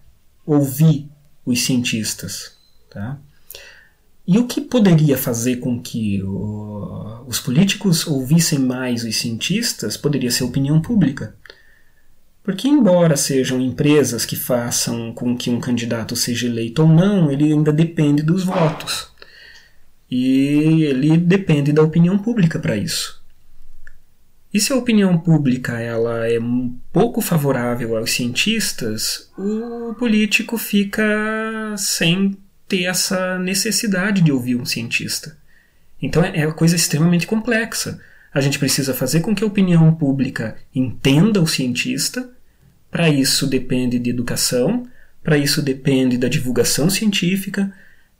ouvir 0.46 1.10
os 1.46 1.62
cientistas. 1.64 2.58
Tá? 2.90 3.18
E 4.26 4.38
o 4.38 4.48
que 4.48 4.62
poderia 4.62 5.18
fazer 5.18 5.58
com 5.58 5.82
que 5.82 6.24
o, 6.24 7.26
os 7.28 7.40
políticos 7.40 8.08
ouvissem 8.08 8.60
mais 8.60 9.04
os 9.04 9.18
cientistas 9.18 9.98
poderia 9.98 10.32
ser 10.32 10.44
a 10.44 10.48
opinião 10.48 10.82
pública. 10.82 11.36
Porque, 12.42 12.68
embora 12.68 13.16
sejam 13.16 13.62
empresas 13.62 14.26
que 14.26 14.36
façam 14.36 15.14
com 15.14 15.36
que 15.36 15.50
um 15.50 15.62
candidato 15.62 16.14
seja 16.16 16.48
eleito 16.48 16.82
ou 16.82 16.90
não, 16.90 17.32
ele 17.32 17.46
ainda 17.46 17.72
depende 17.72 18.22
dos 18.22 18.44
votos. 18.44 19.13
E 20.16 20.84
ele 20.84 21.18
depende 21.18 21.74
da 21.74 21.82
opinião 21.82 22.20
pública 22.20 22.60
para 22.60 22.78
isso. 22.78 23.20
E 24.54 24.60
se 24.60 24.72
a 24.72 24.76
opinião 24.76 25.18
pública 25.18 25.80
ela 25.80 26.28
é 26.32 26.40
um 26.40 26.78
pouco 26.92 27.20
favorável 27.20 27.98
aos 27.98 28.12
cientistas, 28.12 29.32
o 29.36 29.96
político 29.96 30.56
fica 30.56 31.04
sem 31.80 32.38
ter 32.68 32.84
essa 32.84 33.40
necessidade 33.40 34.22
de 34.22 34.32
ouvir 34.32 34.56
um 34.56 34.66
cientista. 34.66 35.36
Então 36.00 36.24
é 36.24 36.46
uma 36.46 36.54
coisa 36.54 36.76
extremamente 36.76 37.26
complexa. 37.26 38.00
A 38.32 38.40
gente 38.40 38.60
precisa 38.60 38.94
fazer 38.94 39.22
com 39.22 39.34
que 39.34 39.44
a 39.44 39.48
opinião 39.48 39.96
pública 39.96 40.58
entenda 40.76 41.42
o 41.42 41.48
cientista. 41.48 42.30
Para 42.92 43.10
isso 43.10 43.48
depende 43.48 43.98
de 43.98 44.12
educação, 44.12 44.88
para 45.24 45.40
isso 45.40 45.60
depende 45.60 46.20
da 46.20 46.28
divulgação 46.28 46.88
científica, 46.88 47.74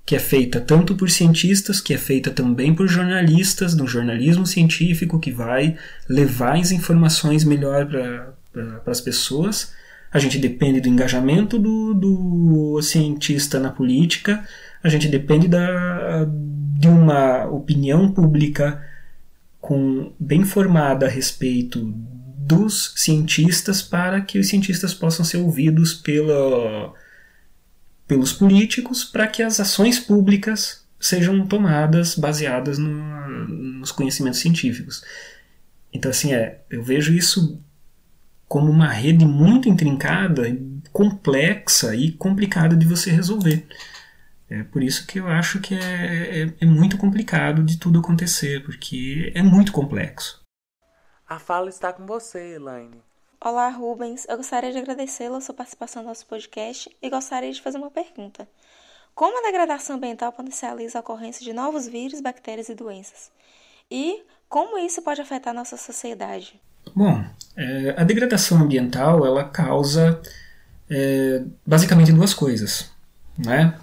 que 0.06 0.16
é 0.16 0.20
feita 0.20 0.60
tanto 0.60 0.96
por 0.96 1.10
cientistas, 1.10 1.80
que 1.80 1.94
é 1.94 1.98
feita 1.98 2.30
também 2.30 2.76
por 2.76 2.88
jornalistas, 2.88 3.74
do 3.74 3.88
jornalismo 3.88 4.46
científico, 4.46 5.20
que 5.20 5.32
vai 5.32 5.78
levar 6.10 6.58
as 6.58 6.72
informações 6.72 7.46
melhor 7.46 7.88
para 8.52 8.82
as 8.86 9.00
pessoas. 9.00 9.74
A 10.12 10.20
gente 10.20 10.38
depende 10.38 10.82
do 10.82 10.90
engajamento 10.90 11.58
do, 11.58 11.94
do 11.94 12.82
cientista 12.82 13.60
na 13.60 13.72
política, 13.72 14.44
a 14.84 14.90
gente 14.90 15.08
depende 15.08 15.48
da, 15.48 16.28
de 16.78 16.88
uma 16.88 17.46
opinião 17.46 18.12
pública 18.12 18.84
com, 19.62 20.12
bem 20.20 20.44
formada 20.44 21.06
a 21.06 21.10
respeito 21.10 21.94
dos 22.38 22.94
cientistas 22.98 23.82
para 23.82 24.20
que 24.20 24.38
os 24.38 24.50
cientistas 24.50 24.94
possam 24.94 25.24
ser 25.24 25.38
ouvidos 25.38 25.94
pela 25.94 26.94
pelos 28.08 28.34
políticos 28.34 29.04
para 29.04 29.28
que 29.28 29.42
as 29.42 29.60
ações 29.60 30.00
públicas 30.00 30.86
sejam 31.00 31.46
tomadas 31.46 32.16
baseadas 32.16 32.78
no, 32.78 33.38
nos 33.38 33.92
conhecimentos 33.92 34.40
científicos. 34.40 35.04
Então, 35.92 36.10
assim, 36.10 36.34
é, 36.34 36.62
eu 36.70 36.82
vejo 36.84 37.14
isso 37.14 37.62
como 38.48 38.72
uma 38.72 38.88
rede 38.88 39.26
muito 39.26 39.68
intrincada, 39.68 40.44
complexa 40.92 41.96
e 41.96 42.12
complicada 42.12 42.76
de 42.76 42.86
você 42.86 43.12
resolver. 43.12 43.68
É 44.50 44.64
por 44.64 44.84
isso 44.84 45.08
que 45.08 45.20
eu 45.20 45.28
acho 45.28 45.60
que 45.60 45.74
é, 45.74 46.44
é, 46.44 46.54
é 46.62 46.66
muito 46.66 46.98
complicado 46.98 47.64
de 47.64 47.78
tudo 47.78 48.00
acontecer, 48.00 48.64
porque 48.64 49.32
é 49.34 49.42
muito 49.42 49.72
complexo. 49.72 50.42
A 51.28 51.40
fala 51.40 51.70
está 51.70 51.92
com 51.92 52.06
você, 52.06 52.56
Elaine. 52.56 53.02
Olá, 53.46 53.68
Rubens. 53.68 54.26
Eu 54.30 54.38
gostaria 54.38 54.72
de 54.72 54.78
agradecê-lo 54.78 55.36
a 55.36 55.42
sua 55.42 55.54
participação 55.54 56.02
no 56.02 56.08
nosso 56.08 56.26
podcast 56.26 56.90
e 57.02 57.10
gostaria 57.10 57.52
de 57.52 57.62
fazer 57.62 57.78
uma 57.78 57.92
pergunta. 57.92 58.48
Como 59.14 59.38
a 59.38 59.46
degradação 59.46 59.98
ambiental 59.98 60.32
potencializa 60.32 60.98
a 60.98 61.02
ocorrência 61.02 61.44
de 61.44 61.52
novos 61.52 61.86
vírus, 61.86 62.22
bactérias 62.22 62.70
e 62.70 62.74
doenças? 62.74 63.30
E 63.92 64.24
como 64.48 64.80
isso 64.80 65.02
pode 65.02 65.20
afetar 65.20 65.54
nossa 65.54 65.76
sociedade? 65.76 66.58
Bom, 66.96 67.22
é, 67.58 67.94
a 67.98 68.06
degradação 68.06 68.60
ambiental 68.60 69.26
ela 69.26 69.44
causa 69.44 70.22
é, 70.90 71.44
basicamente 71.68 72.14
duas 72.14 72.34
coisas. 72.34 72.94
Né? 73.38 73.78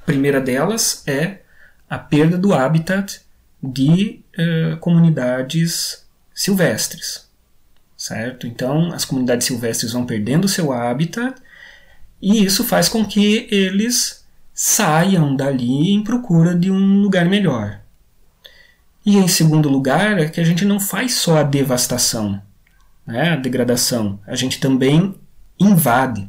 A 0.00 0.06
primeira 0.06 0.40
delas 0.40 1.06
é 1.06 1.42
a 1.90 1.98
perda 1.98 2.38
do 2.38 2.54
habitat 2.54 3.20
de 3.62 4.24
é, 4.34 4.76
comunidades 4.76 6.08
silvestres 6.34 7.30
certo? 8.02 8.48
Então, 8.48 8.92
as 8.92 9.04
comunidades 9.04 9.46
silvestres 9.46 9.92
vão 9.92 10.04
perdendo 10.04 10.48
seu 10.48 10.72
habitat 10.72 11.40
e 12.20 12.44
isso 12.44 12.64
faz 12.64 12.88
com 12.88 13.04
que 13.04 13.46
eles 13.48 14.26
saiam 14.52 15.36
dali 15.36 15.92
em 15.92 16.02
procura 16.02 16.52
de 16.52 16.68
um 16.68 17.00
lugar 17.00 17.26
melhor. 17.26 17.80
E 19.06 19.16
em 19.16 19.28
segundo 19.28 19.68
lugar, 19.68 20.18
é 20.18 20.28
que 20.28 20.40
a 20.40 20.44
gente 20.44 20.64
não 20.64 20.80
faz 20.80 21.14
só 21.14 21.38
a 21.38 21.42
devastação, 21.44 22.42
né, 23.06 23.34
a 23.34 23.36
degradação, 23.36 24.18
a 24.26 24.34
gente 24.34 24.58
também 24.58 25.14
invade. 25.58 26.28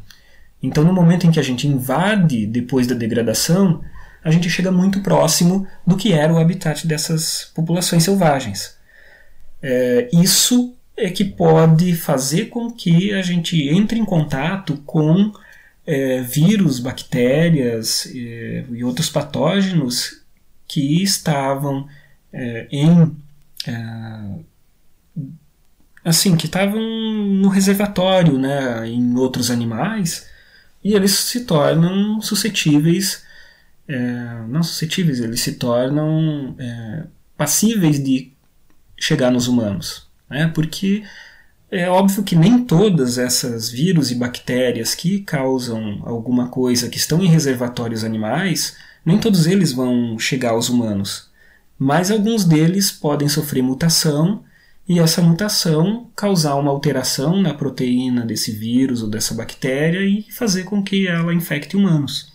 Então, 0.61 0.83
no 0.83 0.93
momento 0.93 1.25
em 1.25 1.31
que 1.31 1.39
a 1.39 1.43
gente 1.43 1.67
invade 1.67 2.45
depois 2.45 2.85
da 2.85 2.93
degradação, 2.93 3.83
a 4.23 4.29
gente 4.29 4.47
chega 4.47 4.71
muito 4.71 5.01
próximo 5.01 5.67
do 5.87 5.97
que 5.97 6.13
era 6.13 6.31
o 6.31 6.37
habitat 6.37 6.85
dessas 6.85 7.51
populações 7.55 8.03
selvagens. 8.03 8.77
É, 9.59 10.07
isso 10.13 10.75
é 11.03 11.09
que 11.09 11.25
pode 11.25 11.93
fazer 11.95 12.45
com 12.45 12.71
que 12.71 13.13
a 13.13 13.21
gente 13.21 13.69
entre 13.69 13.99
em 13.99 14.05
contato 14.05 14.77
com 14.85 15.33
é, 15.85 16.21
vírus, 16.21 16.79
bactérias 16.79 18.05
é, 18.15 18.65
e 18.71 18.83
outros 18.83 19.09
patógenos 19.09 20.21
que 20.67 21.03
estavam 21.03 21.87
é, 22.31 22.67
em 22.71 23.15
é, 23.67 24.43
assim 26.05 26.37
que 26.37 26.45
estavam 26.45 26.81
no 26.81 27.49
reservatório, 27.49 28.39
né, 28.39 28.87
em 28.87 29.15
outros 29.17 29.51
animais 29.51 30.29
e 30.83 30.93
eles 30.93 31.11
se 31.11 31.41
tornam 31.41 32.21
suscetíveis, 32.21 33.23
é, 33.87 33.97
não 34.47 34.63
suscetíveis, 34.63 35.19
eles 35.19 35.41
se 35.41 35.55
tornam 35.55 36.55
é, 36.57 37.03
passíveis 37.37 38.01
de 38.01 38.31
chegar 38.97 39.31
nos 39.31 39.49
humanos 39.49 40.12
né? 40.33 40.51
porque 40.53 41.03
é 41.71 41.89
óbvio 41.89 42.23
que 42.23 42.35
nem 42.35 42.63
todas 42.63 43.17
essas 43.17 43.69
vírus 43.69 44.11
e 44.11 44.15
bactérias 44.15 44.93
que 44.93 45.19
causam 45.21 46.01
alguma 46.05 46.47
coisa 46.47 46.89
que 46.89 46.97
estão 46.97 47.23
em 47.23 47.27
reservatórios 47.27 48.03
animais, 48.03 48.75
nem 49.05 49.19
todos 49.19 49.47
eles 49.47 49.71
vão 49.71 50.17
chegar 50.19 50.51
aos 50.51 50.69
humanos. 50.69 51.31
Mas 51.77 52.11
alguns 52.11 52.45
deles 52.45 52.91
podem 52.91 53.27
sofrer 53.27 53.61
mutação 53.63 54.43
e 54.87 54.99
essa 54.99 55.21
mutação 55.21 56.09
causar 56.15 56.55
uma 56.55 56.71
alteração 56.71 57.41
na 57.41 57.53
proteína 57.53 58.25
desse 58.25 58.51
vírus 58.51 59.01
ou 59.01 59.09
dessa 59.09 59.33
bactéria 59.33 60.01
e 60.05 60.23
fazer 60.31 60.63
com 60.63 60.83
que 60.83 61.07
ela 61.07 61.33
infecte 61.33 61.75
humanos. 61.75 62.31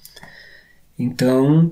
Então, 0.98 1.70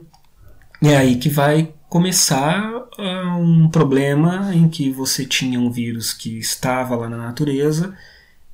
é 0.83 0.97
aí 0.97 1.17
que 1.17 1.29
vai 1.29 1.73
começar 1.89 2.75
uh, 2.99 3.39
um 3.39 3.69
problema 3.69 4.55
em 4.55 4.69
que 4.69 4.91
você 4.91 5.25
tinha 5.25 5.59
um 5.59 5.71
vírus 5.71 6.13
que 6.13 6.39
estava 6.39 6.97
lá 6.97 7.09
na 7.09 7.17
natureza 7.17 7.97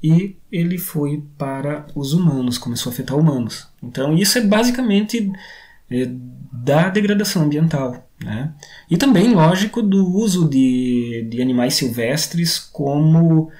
e 0.02 0.37
ele 0.50 0.78
foi 0.78 1.22
para 1.38 1.87
os 1.94 2.12
humanos, 2.12 2.58
começou 2.58 2.90
a 2.90 2.92
afetar 2.92 3.16
humanos. 3.16 3.68
Então 3.82 4.14
isso 4.14 4.38
é 4.38 4.40
basicamente 4.40 5.32
é, 5.90 6.08
da 6.52 6.88
degradação 6.88 7.42
ambiental. 7.42 8.08
Né? 8.22 8.52
E 8.90 8.96
também, 8.96 9.35
lógico, 9.35 9.82
do 9.82 10.06
uso 10.06 10.48
de, 10.48 11.26
de 11.30 11.40
animais 11.40 11.74
silvestres 11.74 12.58
como 12.58 13.50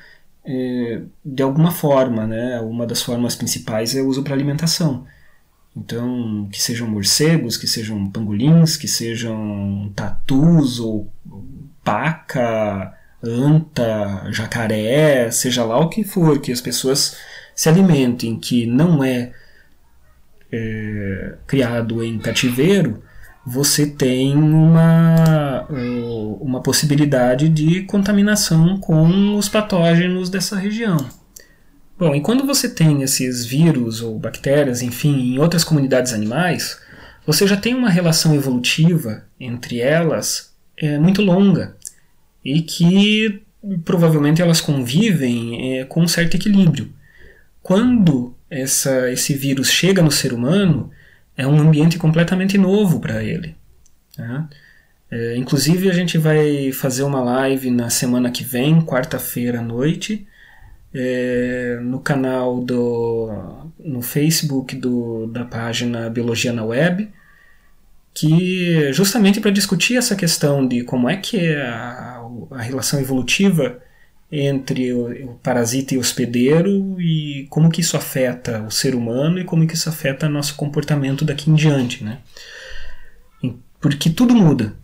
é, 0.45 1.03
de 1.25 1.43
alguma 1.43 1.71
forma. 1.71 2.27
Né? 2.27 2.61
Uma 2.61 2.87
das 2.87 3.03
formas 3.03 3.37
principais 3.37 3.95
é 3.95 4.03
o 4.03 4.09
uso 4.09 4.23
para 4.23 4.35
alimentação. 4.35 5.07
Então, 5.75 6.49
que 6.53 6.61
sejam 6.61 6.87
morcegos, 6.87 7.57
que 7.57 7.67
sejam 7.67 8.11
pangolins, 8.11 8.77
que 8.77 8.87
sejam 8.87 9.91
tatus 9.97 10.79
ou 10.79 11.11
paca, 11.83 12.93
anta, 13.23 14.29
jacaré, 14.31 15.31
seja 15.31 15.65
lá 15.65 15.79
o 15.79 15.89
que 15.89 16.05
for, 16.05 16.39
que 16.41 16.53
as 16.53 16.61
pessoas 16.61 17.17
se 17.55 17.69
alimentem, 17.69 18.39
que 18.39 18.67
não 18.67 19.03
é, 19.03 19.33
é 20.51 21.35
criado 21.47 22.03
em 22.05 22.19
cativeiro, 22.19 23.03
você 23.45 23.87
tem 23.87 24.37
uma, 24.37 25.67
uma 26.41 26.61
possibilidade 26.63 27.49
de 27.49 27.83
contaminação 27.83 28.79
com 28.79 29.37
os 29.37 29.49
patógenos 29.49 30.31
dessa 30.31 30.57
região. 30.57 31.22
Bom, 32.03 32.17
e 32.17 32.21
quando 32.21 32.45
você 32.45 32.69
tem 32.69 33.01
esses 33.03 33.45
vírus 33.45 34.03
ou 34.03 34.19
bactérias, 34.19 34.83
enfim, 34.83 35.35
em 35.35 35.39
outras 35.39 35.63
comunidades 35.63 36.13
animais, 36.13 36.81
você 37.25 37.47
já 37.47 37.57
tem 37.57 37.77
uma 37.77 37.89
relação 37.89 38.35
evolutiva 38.35 39.25
entre 39.39 39.79
elas 39.79 40.53
é, 40.77 40.99
muito 40.99 41.23
longa 41.23 41.77
e 42.45 42.61
que 42.61 43.41
provavelmente 43.85 44.43
elas 44.43 44.61
convivem 44.61 45.79
é, 45.79 45.85
com 45.85 46.03
um 46.03 46.09
certo 46.09 46.35
equilíbrio. 46.35 46.93
Quando 47.63 48.35
essa, 48.51 49.09
esse 49.09 49.33
vírus 49.35 49.71
chega 49.71 50.03
no 50.03 50.11
ser 50.11 50.33
humano, 50.33 50.91
é 51.37 51.47
um 51.47 51.61
ambiente 51.61 51.99
completamente 51.99 52.59
novo 52.59 52.99
para 52.99 53.23
ele. 53.23 53.55
Né? 54.19 54.49
É, 55.09 55.37
inclusive, 55.37 55.89
a 55.89 55.95
gente 55.95 56.19
vai 56.19 56.73
fazer 56.73 57.05
uma 57.05 57.23
live 57.23 57.71
na 57.71 57.91
semana 57.91 58.29
que 58.29 58.43
vem, 58.43 58.83
quarta-feira 58.83 59.61
à 59.61 59.63
noite, 59.63 60.27
é, 60.95 61.79
no 61.83 62.01
canal 62.01 62.61
do 62.61 63.31
no 63.79 64.03
Facebook 64.03 64.77
do, 64.77 65.27
da 65.27 65.45
página 65.45 66.09
Biologia 66.09 66.53
na 66.53 66.65
Web, 66.65 67.11
que 68.15 68.93
justamente 68.93 69.41
para 69.41 69.51
discutir 69.51 69.97
essa 69.97 70.15
questão 70.15 70.67
de 70.67 70.85
como 70.85 71.09
é 71.09 71.17
que 71.17 71.39
é 71.39 71.63
a, 71.63 72.23
a 72.53 72.63
relação 72.63 73.01
evolutiva 73.01 73.81
entre 74.31 74.93
o, 74.93 75.39
parasita 75.43 75.95
e 75.95 75.99
o 75.99 76.01
hospedeiro 76.01 77.01
e 77.01 77.47
como 77.51 77.71
que 77.71 77.81
isso 77.81 77.97
afeta 77.97 78.63
o 78.63 78.71
ser 78.71 78.95
humano 78.95 79.39
e 79.39 79.45
como 79.45 79.67
que 79.67 79.75
isso 79.75 79.89
afeta 79.89 80.29
nosso 80.29 80.55
comportamento 80.55 81.25
daqui 81.25 81.51
em 81.51 81.55
diante, 81.55 82.03
né? 82.03 82.19
Porque 83.81 84.09
tudo 84.09 84.35
muda. 84.35 84.75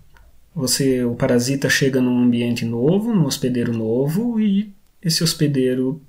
Você, 0.54 1.04
o 1.04 1.14
parasita 1.14 1.70
chega 1.70 2.00
num 2.00 2.24
ambiente 2.24 2.64
novo, 2.64 3.14
num 3.14 3.26
hospedeiro 3.26 3.72
novo 3.72 4.40
e 4.40 4.74
esse 5.02 5.22
hospedeiro, 5.22 6.02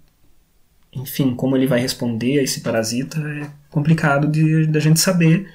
enfim, 0.94 1.36
como 1.36 1.56
ele 1.56 1.68
vai 1.68 1.80
responder 1.80 2.40
a 2.40 2.44
esse 2.44 2.62
parasita 2.62 3.20
é 3.20 3.50
complicado 3.70 4.28
de 4.28 4.66
da 4.68 4.80
gente 4.80 5.00
saber, 5.00 5.52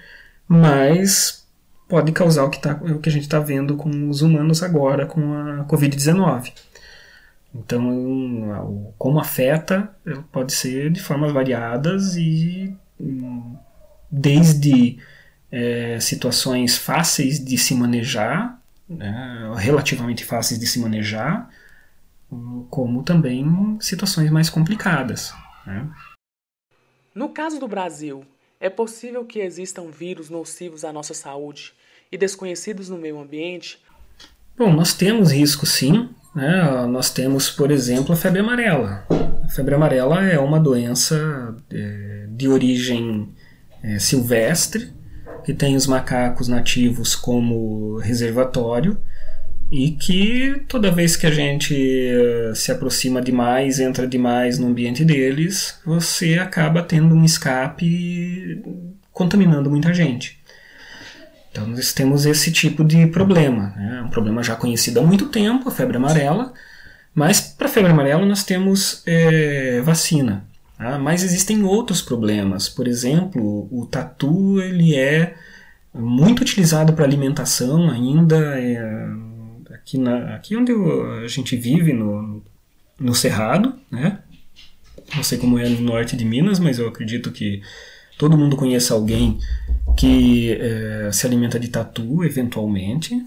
mas 0.46 1.44
pode 1.88 2.12
causar 2.12 2.44
o 2.44 2.50
que, 2.50 2.60
tá, 2.60 2.74
o 2.82 2.98
que 2.98 3.08
a 3.08 3.12
gente 3.12 3.22
está 3.24 3.38
vendo 3.38 3.76
com 3.76 4.08
os 4.08 4.22
humanos 4.22 4.62
agora 4.62 5.06
com 5.06 5.34
a 5.34 5.64
Covid-19. 5.64 6.52
Então, 7.54 8.92
como 8.98 9.20
afeta 9.20 9.88
pode 10.32 10.52
ser 10.52 10.90
de 10.90 11.00
formas 11.00 11.32
variadas 11.32 12.16
e 12.16 12.74
desde 14.10 14.98
é, 15.52 16.00
situações 16.00 16.76
fáceis 16.76 17.42
de 17.44 17.56
se 17.56 17.74
manejar, 17.74 18.60
né, 18.88 19.52
relativamente 19.56 20.24
fáceis 20.24 20.58
de 20.58 20.66
se 20.66 20.80
manejar, 20.80 21.48
como 22.70 23.02
também 23.02 23.78
situações 23.80 24.30
mais 24.30 24.48
complicadas. 24.50 25.32
Né? 25.66 25.90
No 27.14 27.28
caso 27.28 27.60
do 27.60 27.68
Brasil, 27.68 28.24
é 28.60 28.68
possível 28.68 29.24
que 29.24 29.40
existam 29.40 29.86
vírus 29.90 30.30
nocivos 30.30 30.84
à 30.84 30.92
nossa 30.92 31.14
saúde 31.14 31.72
e 32.10 32.18
desconhecidos 32.18 32.88
no 32.88 32.98
meio 32.98 33.20
ambiente? 33.20 33.78
Bom, 34.56 34.72
nós 34.72 34.94
temos 34.94 35.32
risco 35.32 35.66
sim, 35.66 36.08
né? 36.34 36.86
Nós 36.86 37.10
temos, 37.10 37.50
por 37.50 37.70
exemplo, 37.70 38.12
a 38.12 38.16
febre 38.16 38.40
amarela. 38.40 39.06
A 39.44 39.48
febre 39.48 39.74
amarela 39.74 40.24
é 40.24 40.38
uma 40.38 40.58
doença 40.58 41.56
é, 41.70 42.26
de 42.30 42.48
origem 42.48 43.32
é, 43.82 43.98
silvestre, 43.98 44.92
que 45.44 45.52
tem 45.52 45.76
os 45.76 45.86
macacos 45.86 46.48
nativos 46.48 47.14
como 47.14 47.98
reservatório 47.98 48.98
e 49.74 49.90
que 49.90 50.62
toda 50.68 50.92
vez 50.92 51.16
que 51.16 51.26
a 51.26 51.32
gente 51.32 51.74
é, 51.74 52.54
se 52.54 52.70
aproxima 52.70 53.20
demais, 53.20 53.80
entra 53.80 54.06
demais 54.06 54.56
no 54.56 54.68
ambiente 54.68 55.04
deles, 55.04 55.80
você 55.84 56.38
acaba 56.38 56.80
tendo 56.80 57.12
um 57.12 57.24
escape 57.24 58.62
contaminando 59.12 59.68
muita 59.68 59.92
gente. 59.92 60.38
Então 61.50 61.66
nós 61.66 61.92
temos 61.92 62.24
esse 62.24 62.52
tipo 62.52 62.84
de 62.84 63.08
problema, 63.08 63.74
né? 63.76 64.02
um 64.06 64.10
problema 64.10 64.44
já 64.44 64.54
conhecido 64.54 65.00
há 65.00 65.02
muito 65.02 65.26
tempo, 65.26 65.68
a 65.68 65.72
febre 65.72 65.96
amarela, 65.96 66.52
mas 67.12 67.40
para 67.40 67.66
a 67.66 67.70
febre 67.70 67.90
amarela 67.90 68.24
nós 68.24 68.44
temos 68.44 69.02
é, 69.04 69.80
vacina. 69.80 70.44
Tá? 70.78 71.00
Mas 71.00 71.24
existem 71.24 71.64
outros 71.64 72.00
problemas, 72.00 72.68
por 72.68 72.86
exemplo, 72.86 73.66
o 73.72 73.86
tatu 73.86 74.60
ele 74.60 74.94
é 74.94 75.34
muito 75.92 76.42
utilizado 76.42 76.92
para 76.92 77.04
alimentação 77.04 77.90
ainda, 77.90 78.36
é, 78.56 79.08
aqui, 79.84 79.98
na, 79.98 80.34
aqui 80.34 80.56
onde 80.56 80.72
a 80.72 81.28
gente 81.28 81.54
vive, 81.56 81.92
no, 81.92 82.42
no 82.98 83.14
Cerrado, 83.14 83.74
né? 83.90 84.18
não 85.14 85.22
sei 85.22 85.38
como 85.38 85.58
é 85.58 85.68
no 85.68 85.80
norte 85.80 86.16
de 86.16 86.24
Minas, 86.24 86.58
mas 86.58 86.78
eu 86.78 86.88
acredito 86.88 87.30
que 87.30 87.62
todo 88.18 88.38
mundo 88.38 88.56
conhece 88.56 88.92
alguém 88.92 89.38
que 89.96 90.52
é, 90.52 91.10
se 91.12 91.26
alimenta 91.26 91.60
de 91.60 91.68
tatu, 91.68 92.24
eventualmente. 92.24 93.24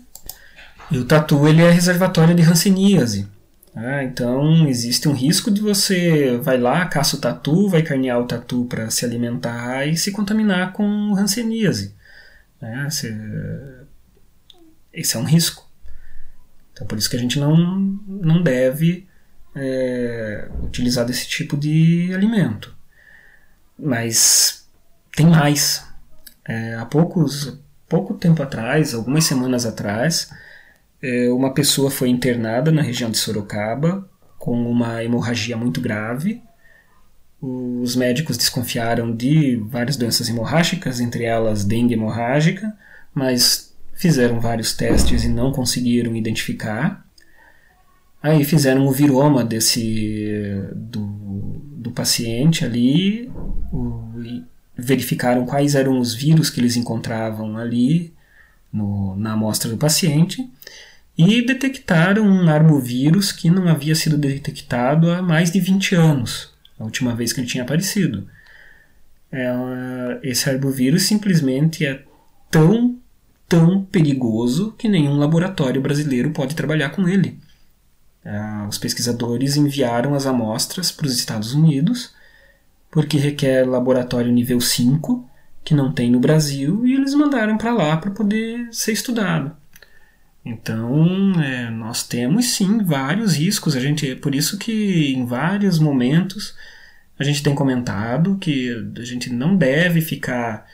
E 0.89 0.97
o 0.97 1.05
tatu 1.05 1.47
ele 1.47 1.61
é 1.61 1.69
reservatório 1.69 2.33
de 2.33 2.41
hanseníase. 2.41 3.27
Ah, 3.75 4.03
então 4.03 4.67
existe 4.67 5.07
um 5.07 5.13
risco 5.13 5.51
de 5.51 5.61
você 5.61 6.37
vai 6.37 6.57
lá, 6.57 6.85
caça 6.87 7.15
o 7.15 7.19
tatu, 7.19 7.69
vai 7.69 7.83
carnear 7.83 8.19
o 8.19 8.25
tatu 8.25 8.65
para 8.65 8.89
se 8.89 9.05
alimentar 9.05 9.85
e 9.85 9.95
se 9.95 10.11
contaminar 10.11 10.73
com 10.73 11.15
hanseníase. 11.15 11.93
É, 12.59 12.87
esse 14.91 15.15
é 15.15 15.19
um 15.19 15.23
risco. 15.23 15.66
Então 16.77 16.85
por 16.85 16.95
isso 16.95 17.09
que 17.09 17.15
a 17.15 17.19
gente 17.19 17.39
não, 17.39 17.57
não 18.07 18.41
deve 18.41 19.07
é, 19.55 20.47
utilizar 20.61 21.05
desse 21.05 21.27
tipo 21.27 21.57
de 21.57 22.13
alimento. 22.13 22.75
Mas 23.77 24.69
tem 25.15 25.25
mais. 25.25 25.83
É, 26.45 26.75
há 26.75 26.85
poucos, 26.85 27.59
pouco 27.89 28.13
tempo 28.13 28.43
atrás, 28.43 28.93
algumas 28.93 29.25
semanas 29.25 29.65
atrás, 29.65 30.29
é, 31.01 31.31
uma 31.31 31.51
pessoa 31.51 31.89
foi 31.89 32.09
internada 32.09 32.71
na 32.71 32.83
região 32.83 33.09
de 33.09 33.17
Sorocaba 33.17 34.07
com 34.37 34.69
uma 34.69 35.03
hemorragia 35.03 35.57
muito 35.57 35.81
grave. 35.81 36.43
Os 37.41 37.95
médicos 37.95 38.37
desconfiaram 38.37 39.15
de 39.15 39.55
várias 39.55 39.97
doenças 39.97 40.29
hemorrágicas, 40.29 40.99
entre 40.99 41.23
elas 41.23 41.65
dengue 41.65 41.95
hemorrágica, 41.95 42.71
mas 43.13 43.66
fizeram 43.97 44.39
vários 44.39 44.73
testes 44.73 45.23
e 45.23 45.27
não 45.27 45.51
conseguiram 45.51 46.15
identificar. 46.15 47.05
Aí 48.21 48.43
fizeram 48.43 48.87
o 48.87 48.91
viroma 48.91 49.43
desse 49.43 50.69
do, 50.73 51.61
do 51.75 51.91
paciente 51.91 52.63
ali, 52.63 53.29
o, 53.71 54.03
verificaram 54.77 55.45
quais 55.45 55.75
eram 55.75 55.99
os 55.99 56.13
vírus 56.13 56.49
que 56.49 56.59
eles 56.59 56.75
encontravam 56.75 57.57
ali 57.57 58.13
no, 58.71 59.15
na 59.15 59.33
amostra 59.33 59.69
do 59.69 59.77
paciente 59.77 60.47
e 61.17 61.41
detectaram 61.41 62.23
um 62.23 62.47
arbovírus 62.47 63.31
que 63.31 63.49
não 63.49 63.67
havia 63.67 63.95
sido 63.95 64.17
detectado 64.17 65.09
há 65.09 65.21
mais 65.21 65.49
de 65.49 65.59
20 65.59 65.95
anos, 65.95 66.53
a 66.79 66.83
última 66.83 67.15
vez 67.15 67.33
que 67.33 67.39
ele 67.39 67.47
tinha 67.47 67.63
aparecido. 67.63 68.27
É, 69.31 70.19
esse 70.21 70.47
arbovírus 70.47 71.03
simplesmente 71.03 71.85
é 71.85 72.03
tão, 72.51 72.99
tão 73.47 73.83
perigoso 73.83 74.73
que 74.77 74.89
nenhum 74.89 75.17
laboratório 75.17 75.81
brasileiro 75.81 76.31
pode 76.31 76.55
trabalhar 76.55 76.89
com 76.89 77.07
ele. 77.07 77.39
É, 78.23 78.67
os 78.67 78.77
pesquisadores 78.77 79.55
enviaram 79.55 80.13
as 80.13 80.25
amostras 80.25 80.91
para 80.91 81.07
os 81.07 81.15
Estados 81.17 81.53
Unidos 81.53 82.15
porque 82.89 83.17
requer 83.17 83.63
laboratório 83.67 84.31
nível 84.31 84.59
5, 84.59 85.29
que 85.63 85.73
não 85.73 85.91
tem 85.91 86.09
no 86.09 86.19
Brasil, 86.19 86.85
e 86.85 86.93
eles 86.93 87.13
mandaram 87.13 87.57
para 87.57 87.73
lá 87.73 87.97
para 87.97 88.11
poder 88.11 88.67
ser 88.71 88.93
estudado. 88.93 89.55
Então, 90.43 91.33
é, 91.41 91.69
nós 91.69 92.07
temos 92.07 92.45
sim 92.45 92.83
vários 92.83 93.35
riscos. 93.35 93.75
A 93.75 93.79
gente, 93.79 94.11
é 94.11 94.15
por 94.15 94.33
isso 94.33 94.57
que 94.57 95.13
em 95.13 95.25
vários 95.25 95.77
momentos 95.77 96.55
a 97.19 97.23
gente 97.23 97.43
tem 97.43 97.53
comentado 97.53 98.37
que 98.37 98.71
a 98.97 99.03
gente 99.03 99.31
não 99.31 99.55
deve 99.55 100.01
ficar 100.01 100.65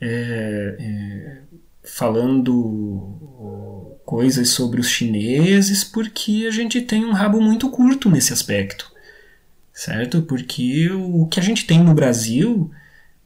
é, 0.00 0.76
é, 0.78 1.38
falando 1.84 4.00
coisas 4.04 4.50
sobre 4.50 4.80
os 4.80 4.88
chineses, 4.88 5.84
porque 5.84 6.44
a 6.46 6.50
gente 6.50 6.80
tem 6.82 7.04
um 7.04 7.12
rabo 7.12 7.40
muito 7.40 7.70
curto 7.70 8.10
nesse 8.10 8.32
aspecto 8.32 8.92
certo? 9.72 10.22
Porque 10.22 10.90
o 10.90 11.26
que 11.26 11.40
a 11.40 11.42
gente 11.42 11.66
tem 11.66 11.82
no 11.82 11.94
Brasil 11.94 12.70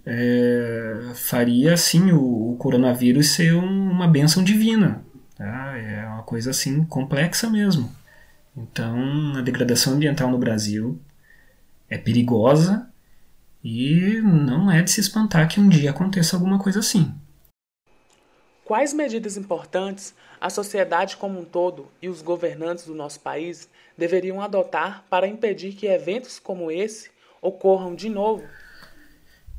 é, 0.04 1.10
faria 1.14 1.74
assim 1.74 2.12
o, 2.12 2.52
o, 2.52 2.56
coronavírus 2.56 3.30
ser 3.30 3.54
um, 3.54 3.90
uma 3.90 4.06
benção 4.06 4.44
divina. 4.44 5.02
Tá? 5.36 5.76
É 5.76 6.06
uma 6.06 6.22
coisa 6.22 6.50
assim 6.50 6.84
complexa 6.84 7.50
mesmo. 7.50 7.90
Então 8.56 9.34
a 9.36 9.42
degradação 9.42 9.94
ambiental 9.94 10.30
no 10.30 10.38
Brasil 10.38 11.00
é 11.90 11.98
perigosa 11.98 12.88
e 13.62 14.20
não 14.22 14.70
é 14.70 14.82
de 14.82 14.90
se 14.90 15.00
espantar 15.00 15.48
que 15.48 15.60
um 15.60 15.68
dia 15.68 15.90
aconteça 15.90 16.36
alguma 16.36 16.58
coisa 16.58 16.78
assim. 16.78 17.12
Quais 18.66 18.92
medidas 18.92 19.36
importantes 19.36 20.12
a 20.40 20.50
sociedade 20.50 21.16
como 21.16 21.38
um 21.38 21.44
todo 21.44 21.86
e 22.02 22.08
os 22.08 22.20
governantes 22.20 22.84
do 22.84 22.96
nosso 22.96 23.20
país 23.20 23.68
deveriam 23.96 24.42
adotar 24.42 25.04
para 25.08 25.28
impedir 25.28 25.72
que 25.74 25.86
eventos 25.86 26.40
como 26.40 26.68
esse 26.68 27.08
ocorram 27.40 27.94
de 27.94 28.08
novo? 28.08 28.42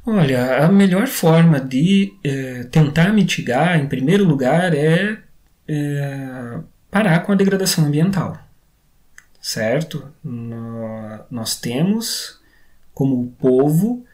Olha, 0.06 0.65
a 0.65 0.67
melhor 0.67 1.08
forma 1.08 1.58
de 1.58 2.13
é, 2.22 2.65
tentar 2.65 3.13
mitigar, 3.13 3.80
em 3.80 3.88
primeiro 3.88 4.26
lugar, 4.26 4.74
é, 4.74 5.17
é 5.65 6.60
parar 6.91 7.22
com 7.22 7.32
a 7.32 7.36
degradação 7.36 7.86
ambiental. 7.86 8.38
Certo? 9.39 10.13
nós 11.32 11.56
temos, 11.58 12.41
como 12.93 13.32
povo, 13.39 14.06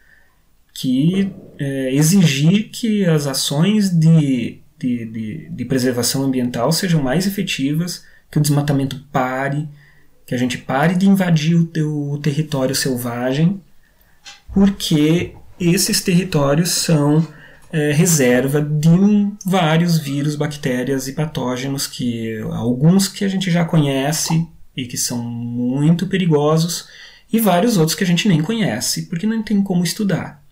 que 0.72 1.32
é, 1.58 1.92
exigir 1.92 2.70
que 2.70 3.04
as 3.04 3.26
ações 3.26 3.90
de 3.90 4.62
de, 4.84 5.04
de, 5.06 5.48
de 5.48 5.64
preservação 5.64 6.22
ambiental 6.22 6.70
sejam 6.70 7.02
mais 7.02 7.26
efetivas, 7.26 8.04
que 8.30 8.36
o 8.38 8.40
desmatamento 8.40 9.02
pare, 9.10 9.66
que 10.26 10.34
a 10.34 10.38
gente 10.38 10.58
pare 10.58 10.94
de 10.94 11.08
invadir 11.08 11.54
o, 11.54 11.64
teu, 11.64 12.18
território 12.22 12.74
selvagem, 12.74 13.62
porque 14.52 15.32
esses 15.58 16.02
territórios 16.02 16.70
são 16.70 17.26
é, 17.72 17.92
reserva 17.92 18.60
de 18.60 19.32
vários 19.44 19.98
vírus, 19.98 20.36
bactérias 20.36 21.08
e 21.08 21.12
patógenos 21.12 21.86
que 21.86 22.38
alguns 22.52 23.08
que 23.08 23.24
a 23.24 23.28
gente 23.28 23.50
já 23.50 23.64
conhece 23.64 24.46
e 24.76 24.86
que 24.86 24.98
são 24.98 25.18
muito 25.18 26.06
perigosos, 26.08 26.88
e 27.32 27.40
vários 27.40 27.78
outros 27.78 27.96
que 27.96 28.04
a 28.04 28.06
gente 28.06 28.28
nem 28.28 28.42
conhece, 28.42 29.06
porque 29.06 29.26
não 29.26 29.42
tem 29.42 29.62
como 29.62 29.82
estudar. 29.82 30.43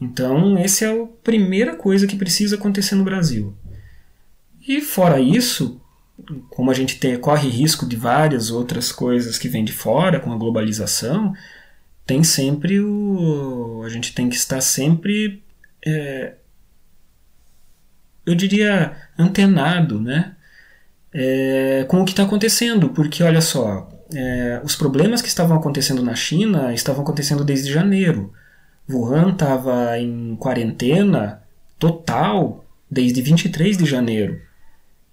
Então, 0.00 0.56
essa 0.56 0.86
é 0.86 0.88
a 0.88 1.06
primeira 1.22 1.76
coisa 1.76 2.06
que 2.06 2.16
precisa 2.16 2.56
acontecer 2.56 2.94
no 2.94 3.04
Brasil. 3.04 3.54
E 4.66 4.80
fora 4.80 5.20
isso, 5.20 5.80
como 6.48 6.70
a 6.70 6.74
gente 6.74 6.98
tem, 6.98 7.18
corre 7.18 7.48
risco 7.48 7.86
de 7.86 7.96
várias 7.96 8.50
outras 8.50 8.90
coisas 8.90 9.38
que 9.38 9.48
vêm 9.48 9.64
de 9.64 9.72
fora 9.72 10.18
com 10.18 10.32
a 10.32 10.36
globalização, 10.36 11.34
tem 12.06 12.24
sempre 12.24 12.80
o. 12.80 13.82
A 13.84 13.88
gente 13.88 14.14
tem 14.14 14.28
que 14.28 14.36
estar 14.36 14.60
sempre. 14.60 15.42
É, 15.84 16.34
eu 18.24 18.34
diria 18.34 18.96
antenado, 19.18 20.00
né? 20.00 20.34
É, 21.12 21.84
com 21.88 22.00
o 22.00 22.04
que 22.04 22.12
está 22.12 22.22
acontecendo, 22.22 22.90
porque 22.90 23.22
olha 23.22 23.40
só, 23.40 23.88
é, 24.14 24.60
os 24.64 24.76
problemas 24.76 25.20
que 25.20 25.28
estavam 25.28 25.56
acontecendo 25.56 26.02
na 26.02 26.14
China 26.14 26.72
estavam 26.72 27.02
acontecendo 27.02 27.44
desde 27.44 27.72
janeiro. 27.72 28.32
Wuhan 28.92 29.32
estava 29.32 29.98
em 29.98 30.36
quarentena 30.36 31.42
total 31.78 32.64
desde 32.90 33.22
23 33.22 33.76
de 33.76 33.84
janeiro. 33.84 34.40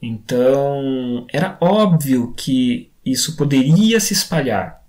Então, 0.01 1.25
era 1.31 1.57
óbvio 1.59 2.33
que 2.35 2.89
isso 3.05 3.35
poderia 3.35 3.99
se 3.99 4.13
espalhar. 4.13 4.83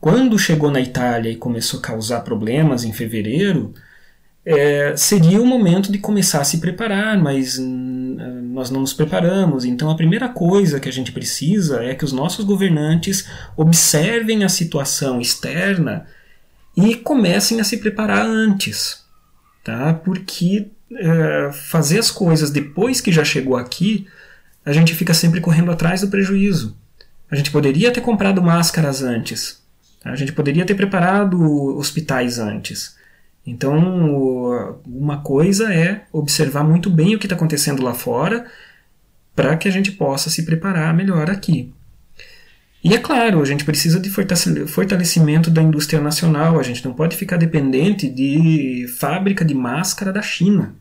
Quando 0.00 0.38
chegou 0.38 0.70
na 0.70 0.80
Itália 0.80 1.30
e 1.30 1.36
começou 1.36 1.80
a 1.80 1.82
causar 1.82 2.20
problemas 2.20 2.84
em 2.84 2.92
fevereiro, 2.92 3.72
é, 4.44 4.96
seria 4.96 5.42
o 5.42 5.46
momento 5.46 5.90
de 5.90 5.98
começar 5.98 6.40
a 6.40 6.44
se 6.44 6.58
preparar, 6.58 7.20
mas 7.20 7.58
nós 7.58 8.70
não 8.70 8.80
nos 8.80 8.92
preparamos. 8.92 9.64
Então, 9.64 9.90
a 9.90 9.96
primeira 9.96 10.28
coisa 10.28 10.78
que 10.78 10.88
a 10.88 10.92
gente 10.92 11.12
precisa 11.12 11.82
é 11.82 11.94
que 11.94 12.04
os 12.04 12.12
nossos 12.12 12.44
governantes 12.44 13.28
observem 13.56 14.44
a 14.44 14.48
situação 14.48 15.20
externa 15.20 16.06
e 16.76 16.94
comecem 16.94 17.60
a 17.60 17.64
se 17.64 17.78
preparar 17.78 18.26
antes, 18.26 19.04
tá? 19.64 19.94
Porque 19.94 20.68
é, 20.92 21.50
fazer 21.52 21.98
as 21.98 22.10
coisas 22.10 22.50
depois 22.50 23.00
que 23.00 23.10
já 23.10 23.24
chegou 23.24 23.56
aqui, 23.56 24.06
a 24.64 24.72
gente 24.72 24.94
fica 24.94 25.14
sempre 25.14 25.40
correndo 25.40 25.70
atrás 25.70 26.02
do 26.02 26.08
prejuízo. 26.08 26.76
A 27.30 27.34
gente 27.34 27.50
poderia 27.50 27.90
ter 27.90 28.00
comprado 28.00 28.42
máscaras 28.42 29.02
antes, 29.02 29.62
tá? 30.02 30.10
a 30.10 30.16
gente 30.16 30.32
poderia 30.32 30.66
ter 30.66 30.74
preparado 30.74 31.40
hospitais 31.76 32.38
antes. 32.38 32.94
Então, 33.46 34.82
uma 34.84 35.18
coisa 35.22 35.72
é 35.72 36.02
observar 36.12 36.64
muito 36.64 36.90
bem 36.90 37.14
o 37.14 37.18
que 37.18 37.26
está 37.26 37.36
acontecendo 37.36 37.82
lá 37.82 37.94
fora 37.94 38.46
para 39.36 39.56
que 39.56 39.68
a 39.68 39.70
gente 39.70 39.92
possa 39.92 40.30
se 40.30 40.44
preparar 40.44 40.92
melhor 40.94 41.30
aqui. 41.30 41.72
E 42.82 42.94
é 42.94 42.98
claro, 42.98 43.42
a 43.42 43.44
gente 43.44 43.64
precisa 43.64 43.98
de 43.98 44.08
fortalecimento 44.10 45.50
da 45.50 45.62
indústria 45.62 46.00
nacional, 46.00 46.58
a 46.58 46.62
gente 46.62 46.84
não 46.84 46.92
pode 46.92 47.16
ficar 47.16 47.36
dependente 47.36 48.08
de 48.08 48.86
fábrica 48.98 49.44
de 49.44 49.54
máscara 49.54 50.12
da 50.12 50.22
China. 50.22 50.74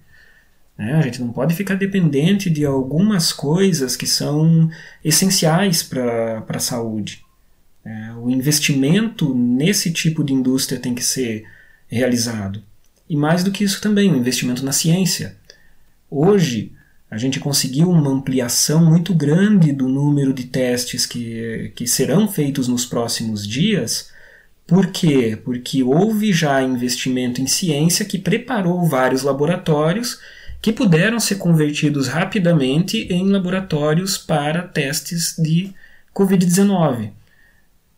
Né? 0.77 0.93
A 0.93 1.01
gente 1.01 1.21
não 1.21 1.31
pode 1.31 1.55
ficar 1.55 1.75
dependente 1.75 2.49
de 2.49 2.65
algumas 2.65 3.31
coisas 3.31 3.95
que 3.95 4.05
são 4.05 4.69
essenciais 5.03 5.81
para 5.81 6.43
a 6.47 6.59
saúde. 6.59 7.23
É, 7.83 8.11
o 8.13 8.29
investimento 8.29 9.33
nesse 9.33 9.91
tipo 9.91 10.23
de 10.23 10.33
indústria 10.33 10.79
tem 10.79 10.93
que 10.93 11.03
ser 11.03 11.45
realizado. 11.87 12.61
E 13.09 13.15
mais 13.15 13.43
do 13.43 13.51
que 13.51 13.63
isso 13.63 13.79
também, 13.81 14.11
o 14.11 14.17
investimento 14.17 14.65
na 14.65 14.71
ciência. 14.71 15.37
Hoje, 16.09 16.71
a 17.09 17.17
gente 17.17 17.39
conseguiu 17.39 17.89
uma 17.89 18.09
ampliação 18.09 18.83
muito 18.83 19.13
grande 19.13 19.71
do 19.71 19.87
número 19.87 20.33
de 20.33 20.45
testes 20.45 21.05
que, 21.05 21.71
que 21.75 21.87
serão 21.87 22.27
feitos 22.27 22.67
nos 22.67 22.85
próximos 22.85 23.47
dias. 23.47 24.09
Por 24.65 24.87
quê? 24.87 25.37
Porque 25.43 25.83
houve 25.83 26.33
já 26.33 26.61
investimento 26.61 27.39
em 27.41 27.47
ciência 27.47 28.05
que 28.05 28.17
preparou 28.17 28.83
vários 28.85 29.21
laboratórios 29.21 30.19
que 30.61 30.73
puderam 30.73 31.19
ser 31.19 31.35
convertidos 31.35 32.07
rapidamente 32.07 33.07
em 33.11 33.29
laboratórios 33.29 34.17
para 34.17 34.63
testes 34.63 35.35
de 35.37 35.71
Covid-19. 36.13 37.11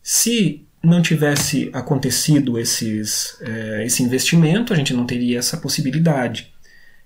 Se 0.02 0.66
não 0.82 1.00
tivesse 1.00 1.70
acontecido 1.72 2.58
esses, 2.58 3.38
é, 3.40 3.86
esse 3.86 4.02
investimento, 4.02 4.72
a 4.72 4.76
gente 4.76 4.92
não 4.92 5.06
teria 5.06 5.38
essa 5.38 5.56
possibilidade. 5.56 6.52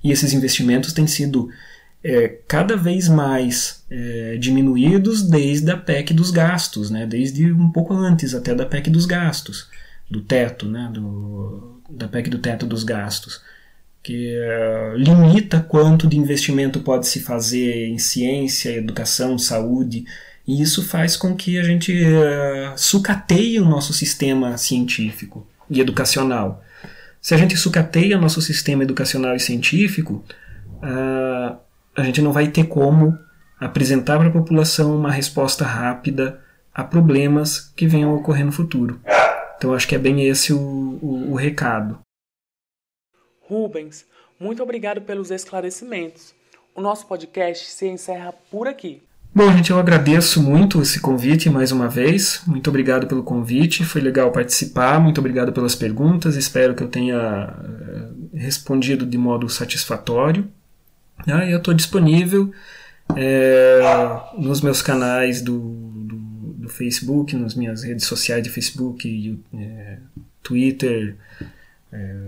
E 0.03 0.11
esses 0.11 0.33
investimentos 0.33 0.93
têm 0.93 1.07
sido 1.07 1.49
é, 2.05 2.29
cada 2.49 2.77
vez 2.77 3.09
mais 3.09 3.85
é, 3.91 4.37
diminuídos 4.39 5.23
desde 5.23 5.71
a 5.71 5.77
PEC 5.77 6.13
dos 6.13 6.31
gastos, 6.31 6.91
né? 6.91 7.07
desde 7.07 7.53
um 7.53 7.71
pouco 7.71 7.95
antes 7.95 8.35
até 8.35 8.55
da 8.55 8.67
PEC 8.67 8.91
dos 8.91 9.07
gastos, 9.07 9.69
do 10.11 10.21
teto, 10.21 10.67
né? 10.67 10.91
do, 10.93 11.81
da 11.89 12.09
PEC 12.09 12.29
do 12.29 12.39
teto 12.39 12.67
dos 12.67 12.83
gastos, 12.83 13.41
que 14.03 14.35
é, 14.37 14.95
limita 14.97 15.61
quanto 15.61 16.09
de 16.09 16.19
investimento 16.19 16.81
pode 16.81 17.07
se 17.07 17.21
fazer 17.21 17.87
em 17.87 17.99
ciência, 17.99 18.71
educação, 18.71 19.39
saúde, 19.39 20.05
e 20.47 20.61
isso 20.61 20.83
faz 20.83 21.17
com 21.17 21.37
que 21.37 21.57
a 21.57 21.63
gente 21.63 21.93
uh, 21.93 22.77
sucateie 22.77 23.61
o 23.61 23.65
nosso 23.65 23.93
sistema 23.93 24.57
científico 24.57 25.47
e 25.71 25.81
educacional. 25.81 26.65
Se 27.21 27.33
a 27.33 27.37
gente 27.37 27.57
sucateia 27.57 28.19
nosso 28.19 28.43
sistema 28.43 28.83
educacional 28.83 29.37
e 29.37 29.41
científico, 29.41 30.25
uh, 30.79 31.57
a 31.97 32.03
gente 32.03 32.23
não 32.23 32.33
vai 32.33 32.49
ter 32.49 32.65
como 32.65 33.19
apresentar 33.59 34.19
para 34.19 34.29
a 34.29 34.33
população 34.33 34.97
uma 34.97 35.11
resposta 35.11 35.65
rápida 35.65 36.41
a 36.75 36.83
problemas 36.83 37.73
que 37.77 37.87
venham 37.87 38.11
a 38.11 38.15
ocorrer 38.15 38.45
no 38.45 38.53
futuro. 38.53 39.01
Então 39.57 39.75
acho 39.75 39.87
que 39.87 39.95
é 39.95 39.99
bem 39.99 40.27
esse 40.27 40.53
o, 40.53 40.59
o, 40.59 41.33
o 41.33 41.35
recado. 41.35 41.99
Rubens, 43.43 44.07
muito 44.41 44.63
obrigado 44.63 45.03
pelos 45.03 45.31
esclarecimentos. 45.31 46.35
O 46.75 46.81
nosso 46.81 47.07
podcast 47.07 47.71
se 47.71 47.87
encerra 47.87 48.33
por 48.51 48.67
aqui. 48.67 49.03
Bom, 49.35 49.51
gente, 49.53 49.71
eu 49.71 49.79
agradeço 49.79 50.43
muito 50.43 50.83
esse 50.83 51.01
convite 51.01 51.49
mais 51.49 51.73
uma 51.73 51.89
vez. 51.89 52.43
Muito 52.47 52.69
obrigado 52.69 53.07
pelo 53.07 53.23
convite. 53.23 53.85
Foi 53.85 54.01
legal 54.01 54.31
participar. 54.31 55.01
Muito 55.01 55.19
obrigado 55.19 55.53
pelas 55.53 55.75
perguntas. 55.75 56.37
Espero 56.37 56.75
que 56.75 56.83
eu 56.83 56.89
tenha 56.89 57.17
eh, 57.17 58.09
respondido 58.35 59.07
de 59.07 59.17
modo 59.17 59.49
satisfatório. 59.49 60.51
Ah, 61.27 61.47
eu 61.49 61.59
estou 61.59 61.75
disponível 61.75 62.53
é, 63.17 63.81
nos 64.39 64.61
meus 64.61 64.83
canais 64.83 65.43
do, 65.43 65.59
do, 65.59 66.17
do, 66.59 66.69
Facebook, 66.69 67.37
nas 67.37 67.55
minhas 67.55 67.83
redes 67.83 68.07
sociais 68.07 68.43
de 68.43 68.51
Facebook, 68.51 69.39
é, 69.55 69.99
Twitter, 70.43 71.17
é, 71.93 72.27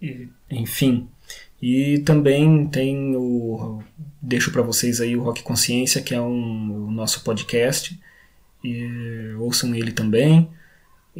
e, 0.00 0.28
enfim. 0.50 1.08
E 1.60 1.98
também 1.98 2.66
tem 2.66 3.14
o. 3.16 3.82
Deixo 4.20 4.50
para 4.50 4.62
vocês 4.62 5.00
aí 5.00 5.16
o 5.16 5.22
Rock 5.22 5.42
Consciência, 5.42 6.00
que 6.00 6.14
é 6.14 6.20
um, 6.20 6.86
o 6.86 6.90
nosso 6.90 7.22
podcast. 7.22 7.98
E, 8.64 9.34
ouçam 9.38 9.74
ele 9.74 9.92
também. 9.92 10.48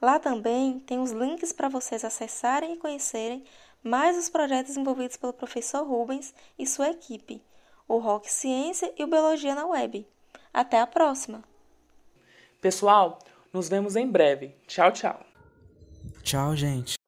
Lá 0.00 0.18
também 0.18 0.80
tem 0.80 0.98
os 0.98 1.12
links 1.12 1.52
para 1.52 1.68
vocês 1.68 2.02
acessarem 2.04 2.72
e 2.74 2.78
conhecerem 2.78 3.44
mais 3.82 4.16
os 4.16 4.28
projetos 4.28 4.76
envolvidos 4.76 5.16
pelo 5.16 5.32
professor 5.32 5.86
Rubens 5.86 6.34
e 6.58 6.66
sua 6.66 6.90
equipe, 6.90 7.40
o 7.86 7.98
Rock 7.98 8.32
Ciência 8.32 8.92
e 8.98 9.04
o 9.04 9.06
Biologia 9.06 9.54
na 9.54 9.64
Web. 9.66 10.04
Até 10.52 10.80
a 10.80 10.86
próxima! 10.86 11.44
Pessoal, 12.60 13.20
nos 13.52 13.68
vemos 13.68 13.94
em 13.94 14.10
breve. 14.10 14.56
Tchau, 14.66 14.90
tchau. 14.90 15.24
Tchau, 16.22 16.56
gente. 16.56 17.03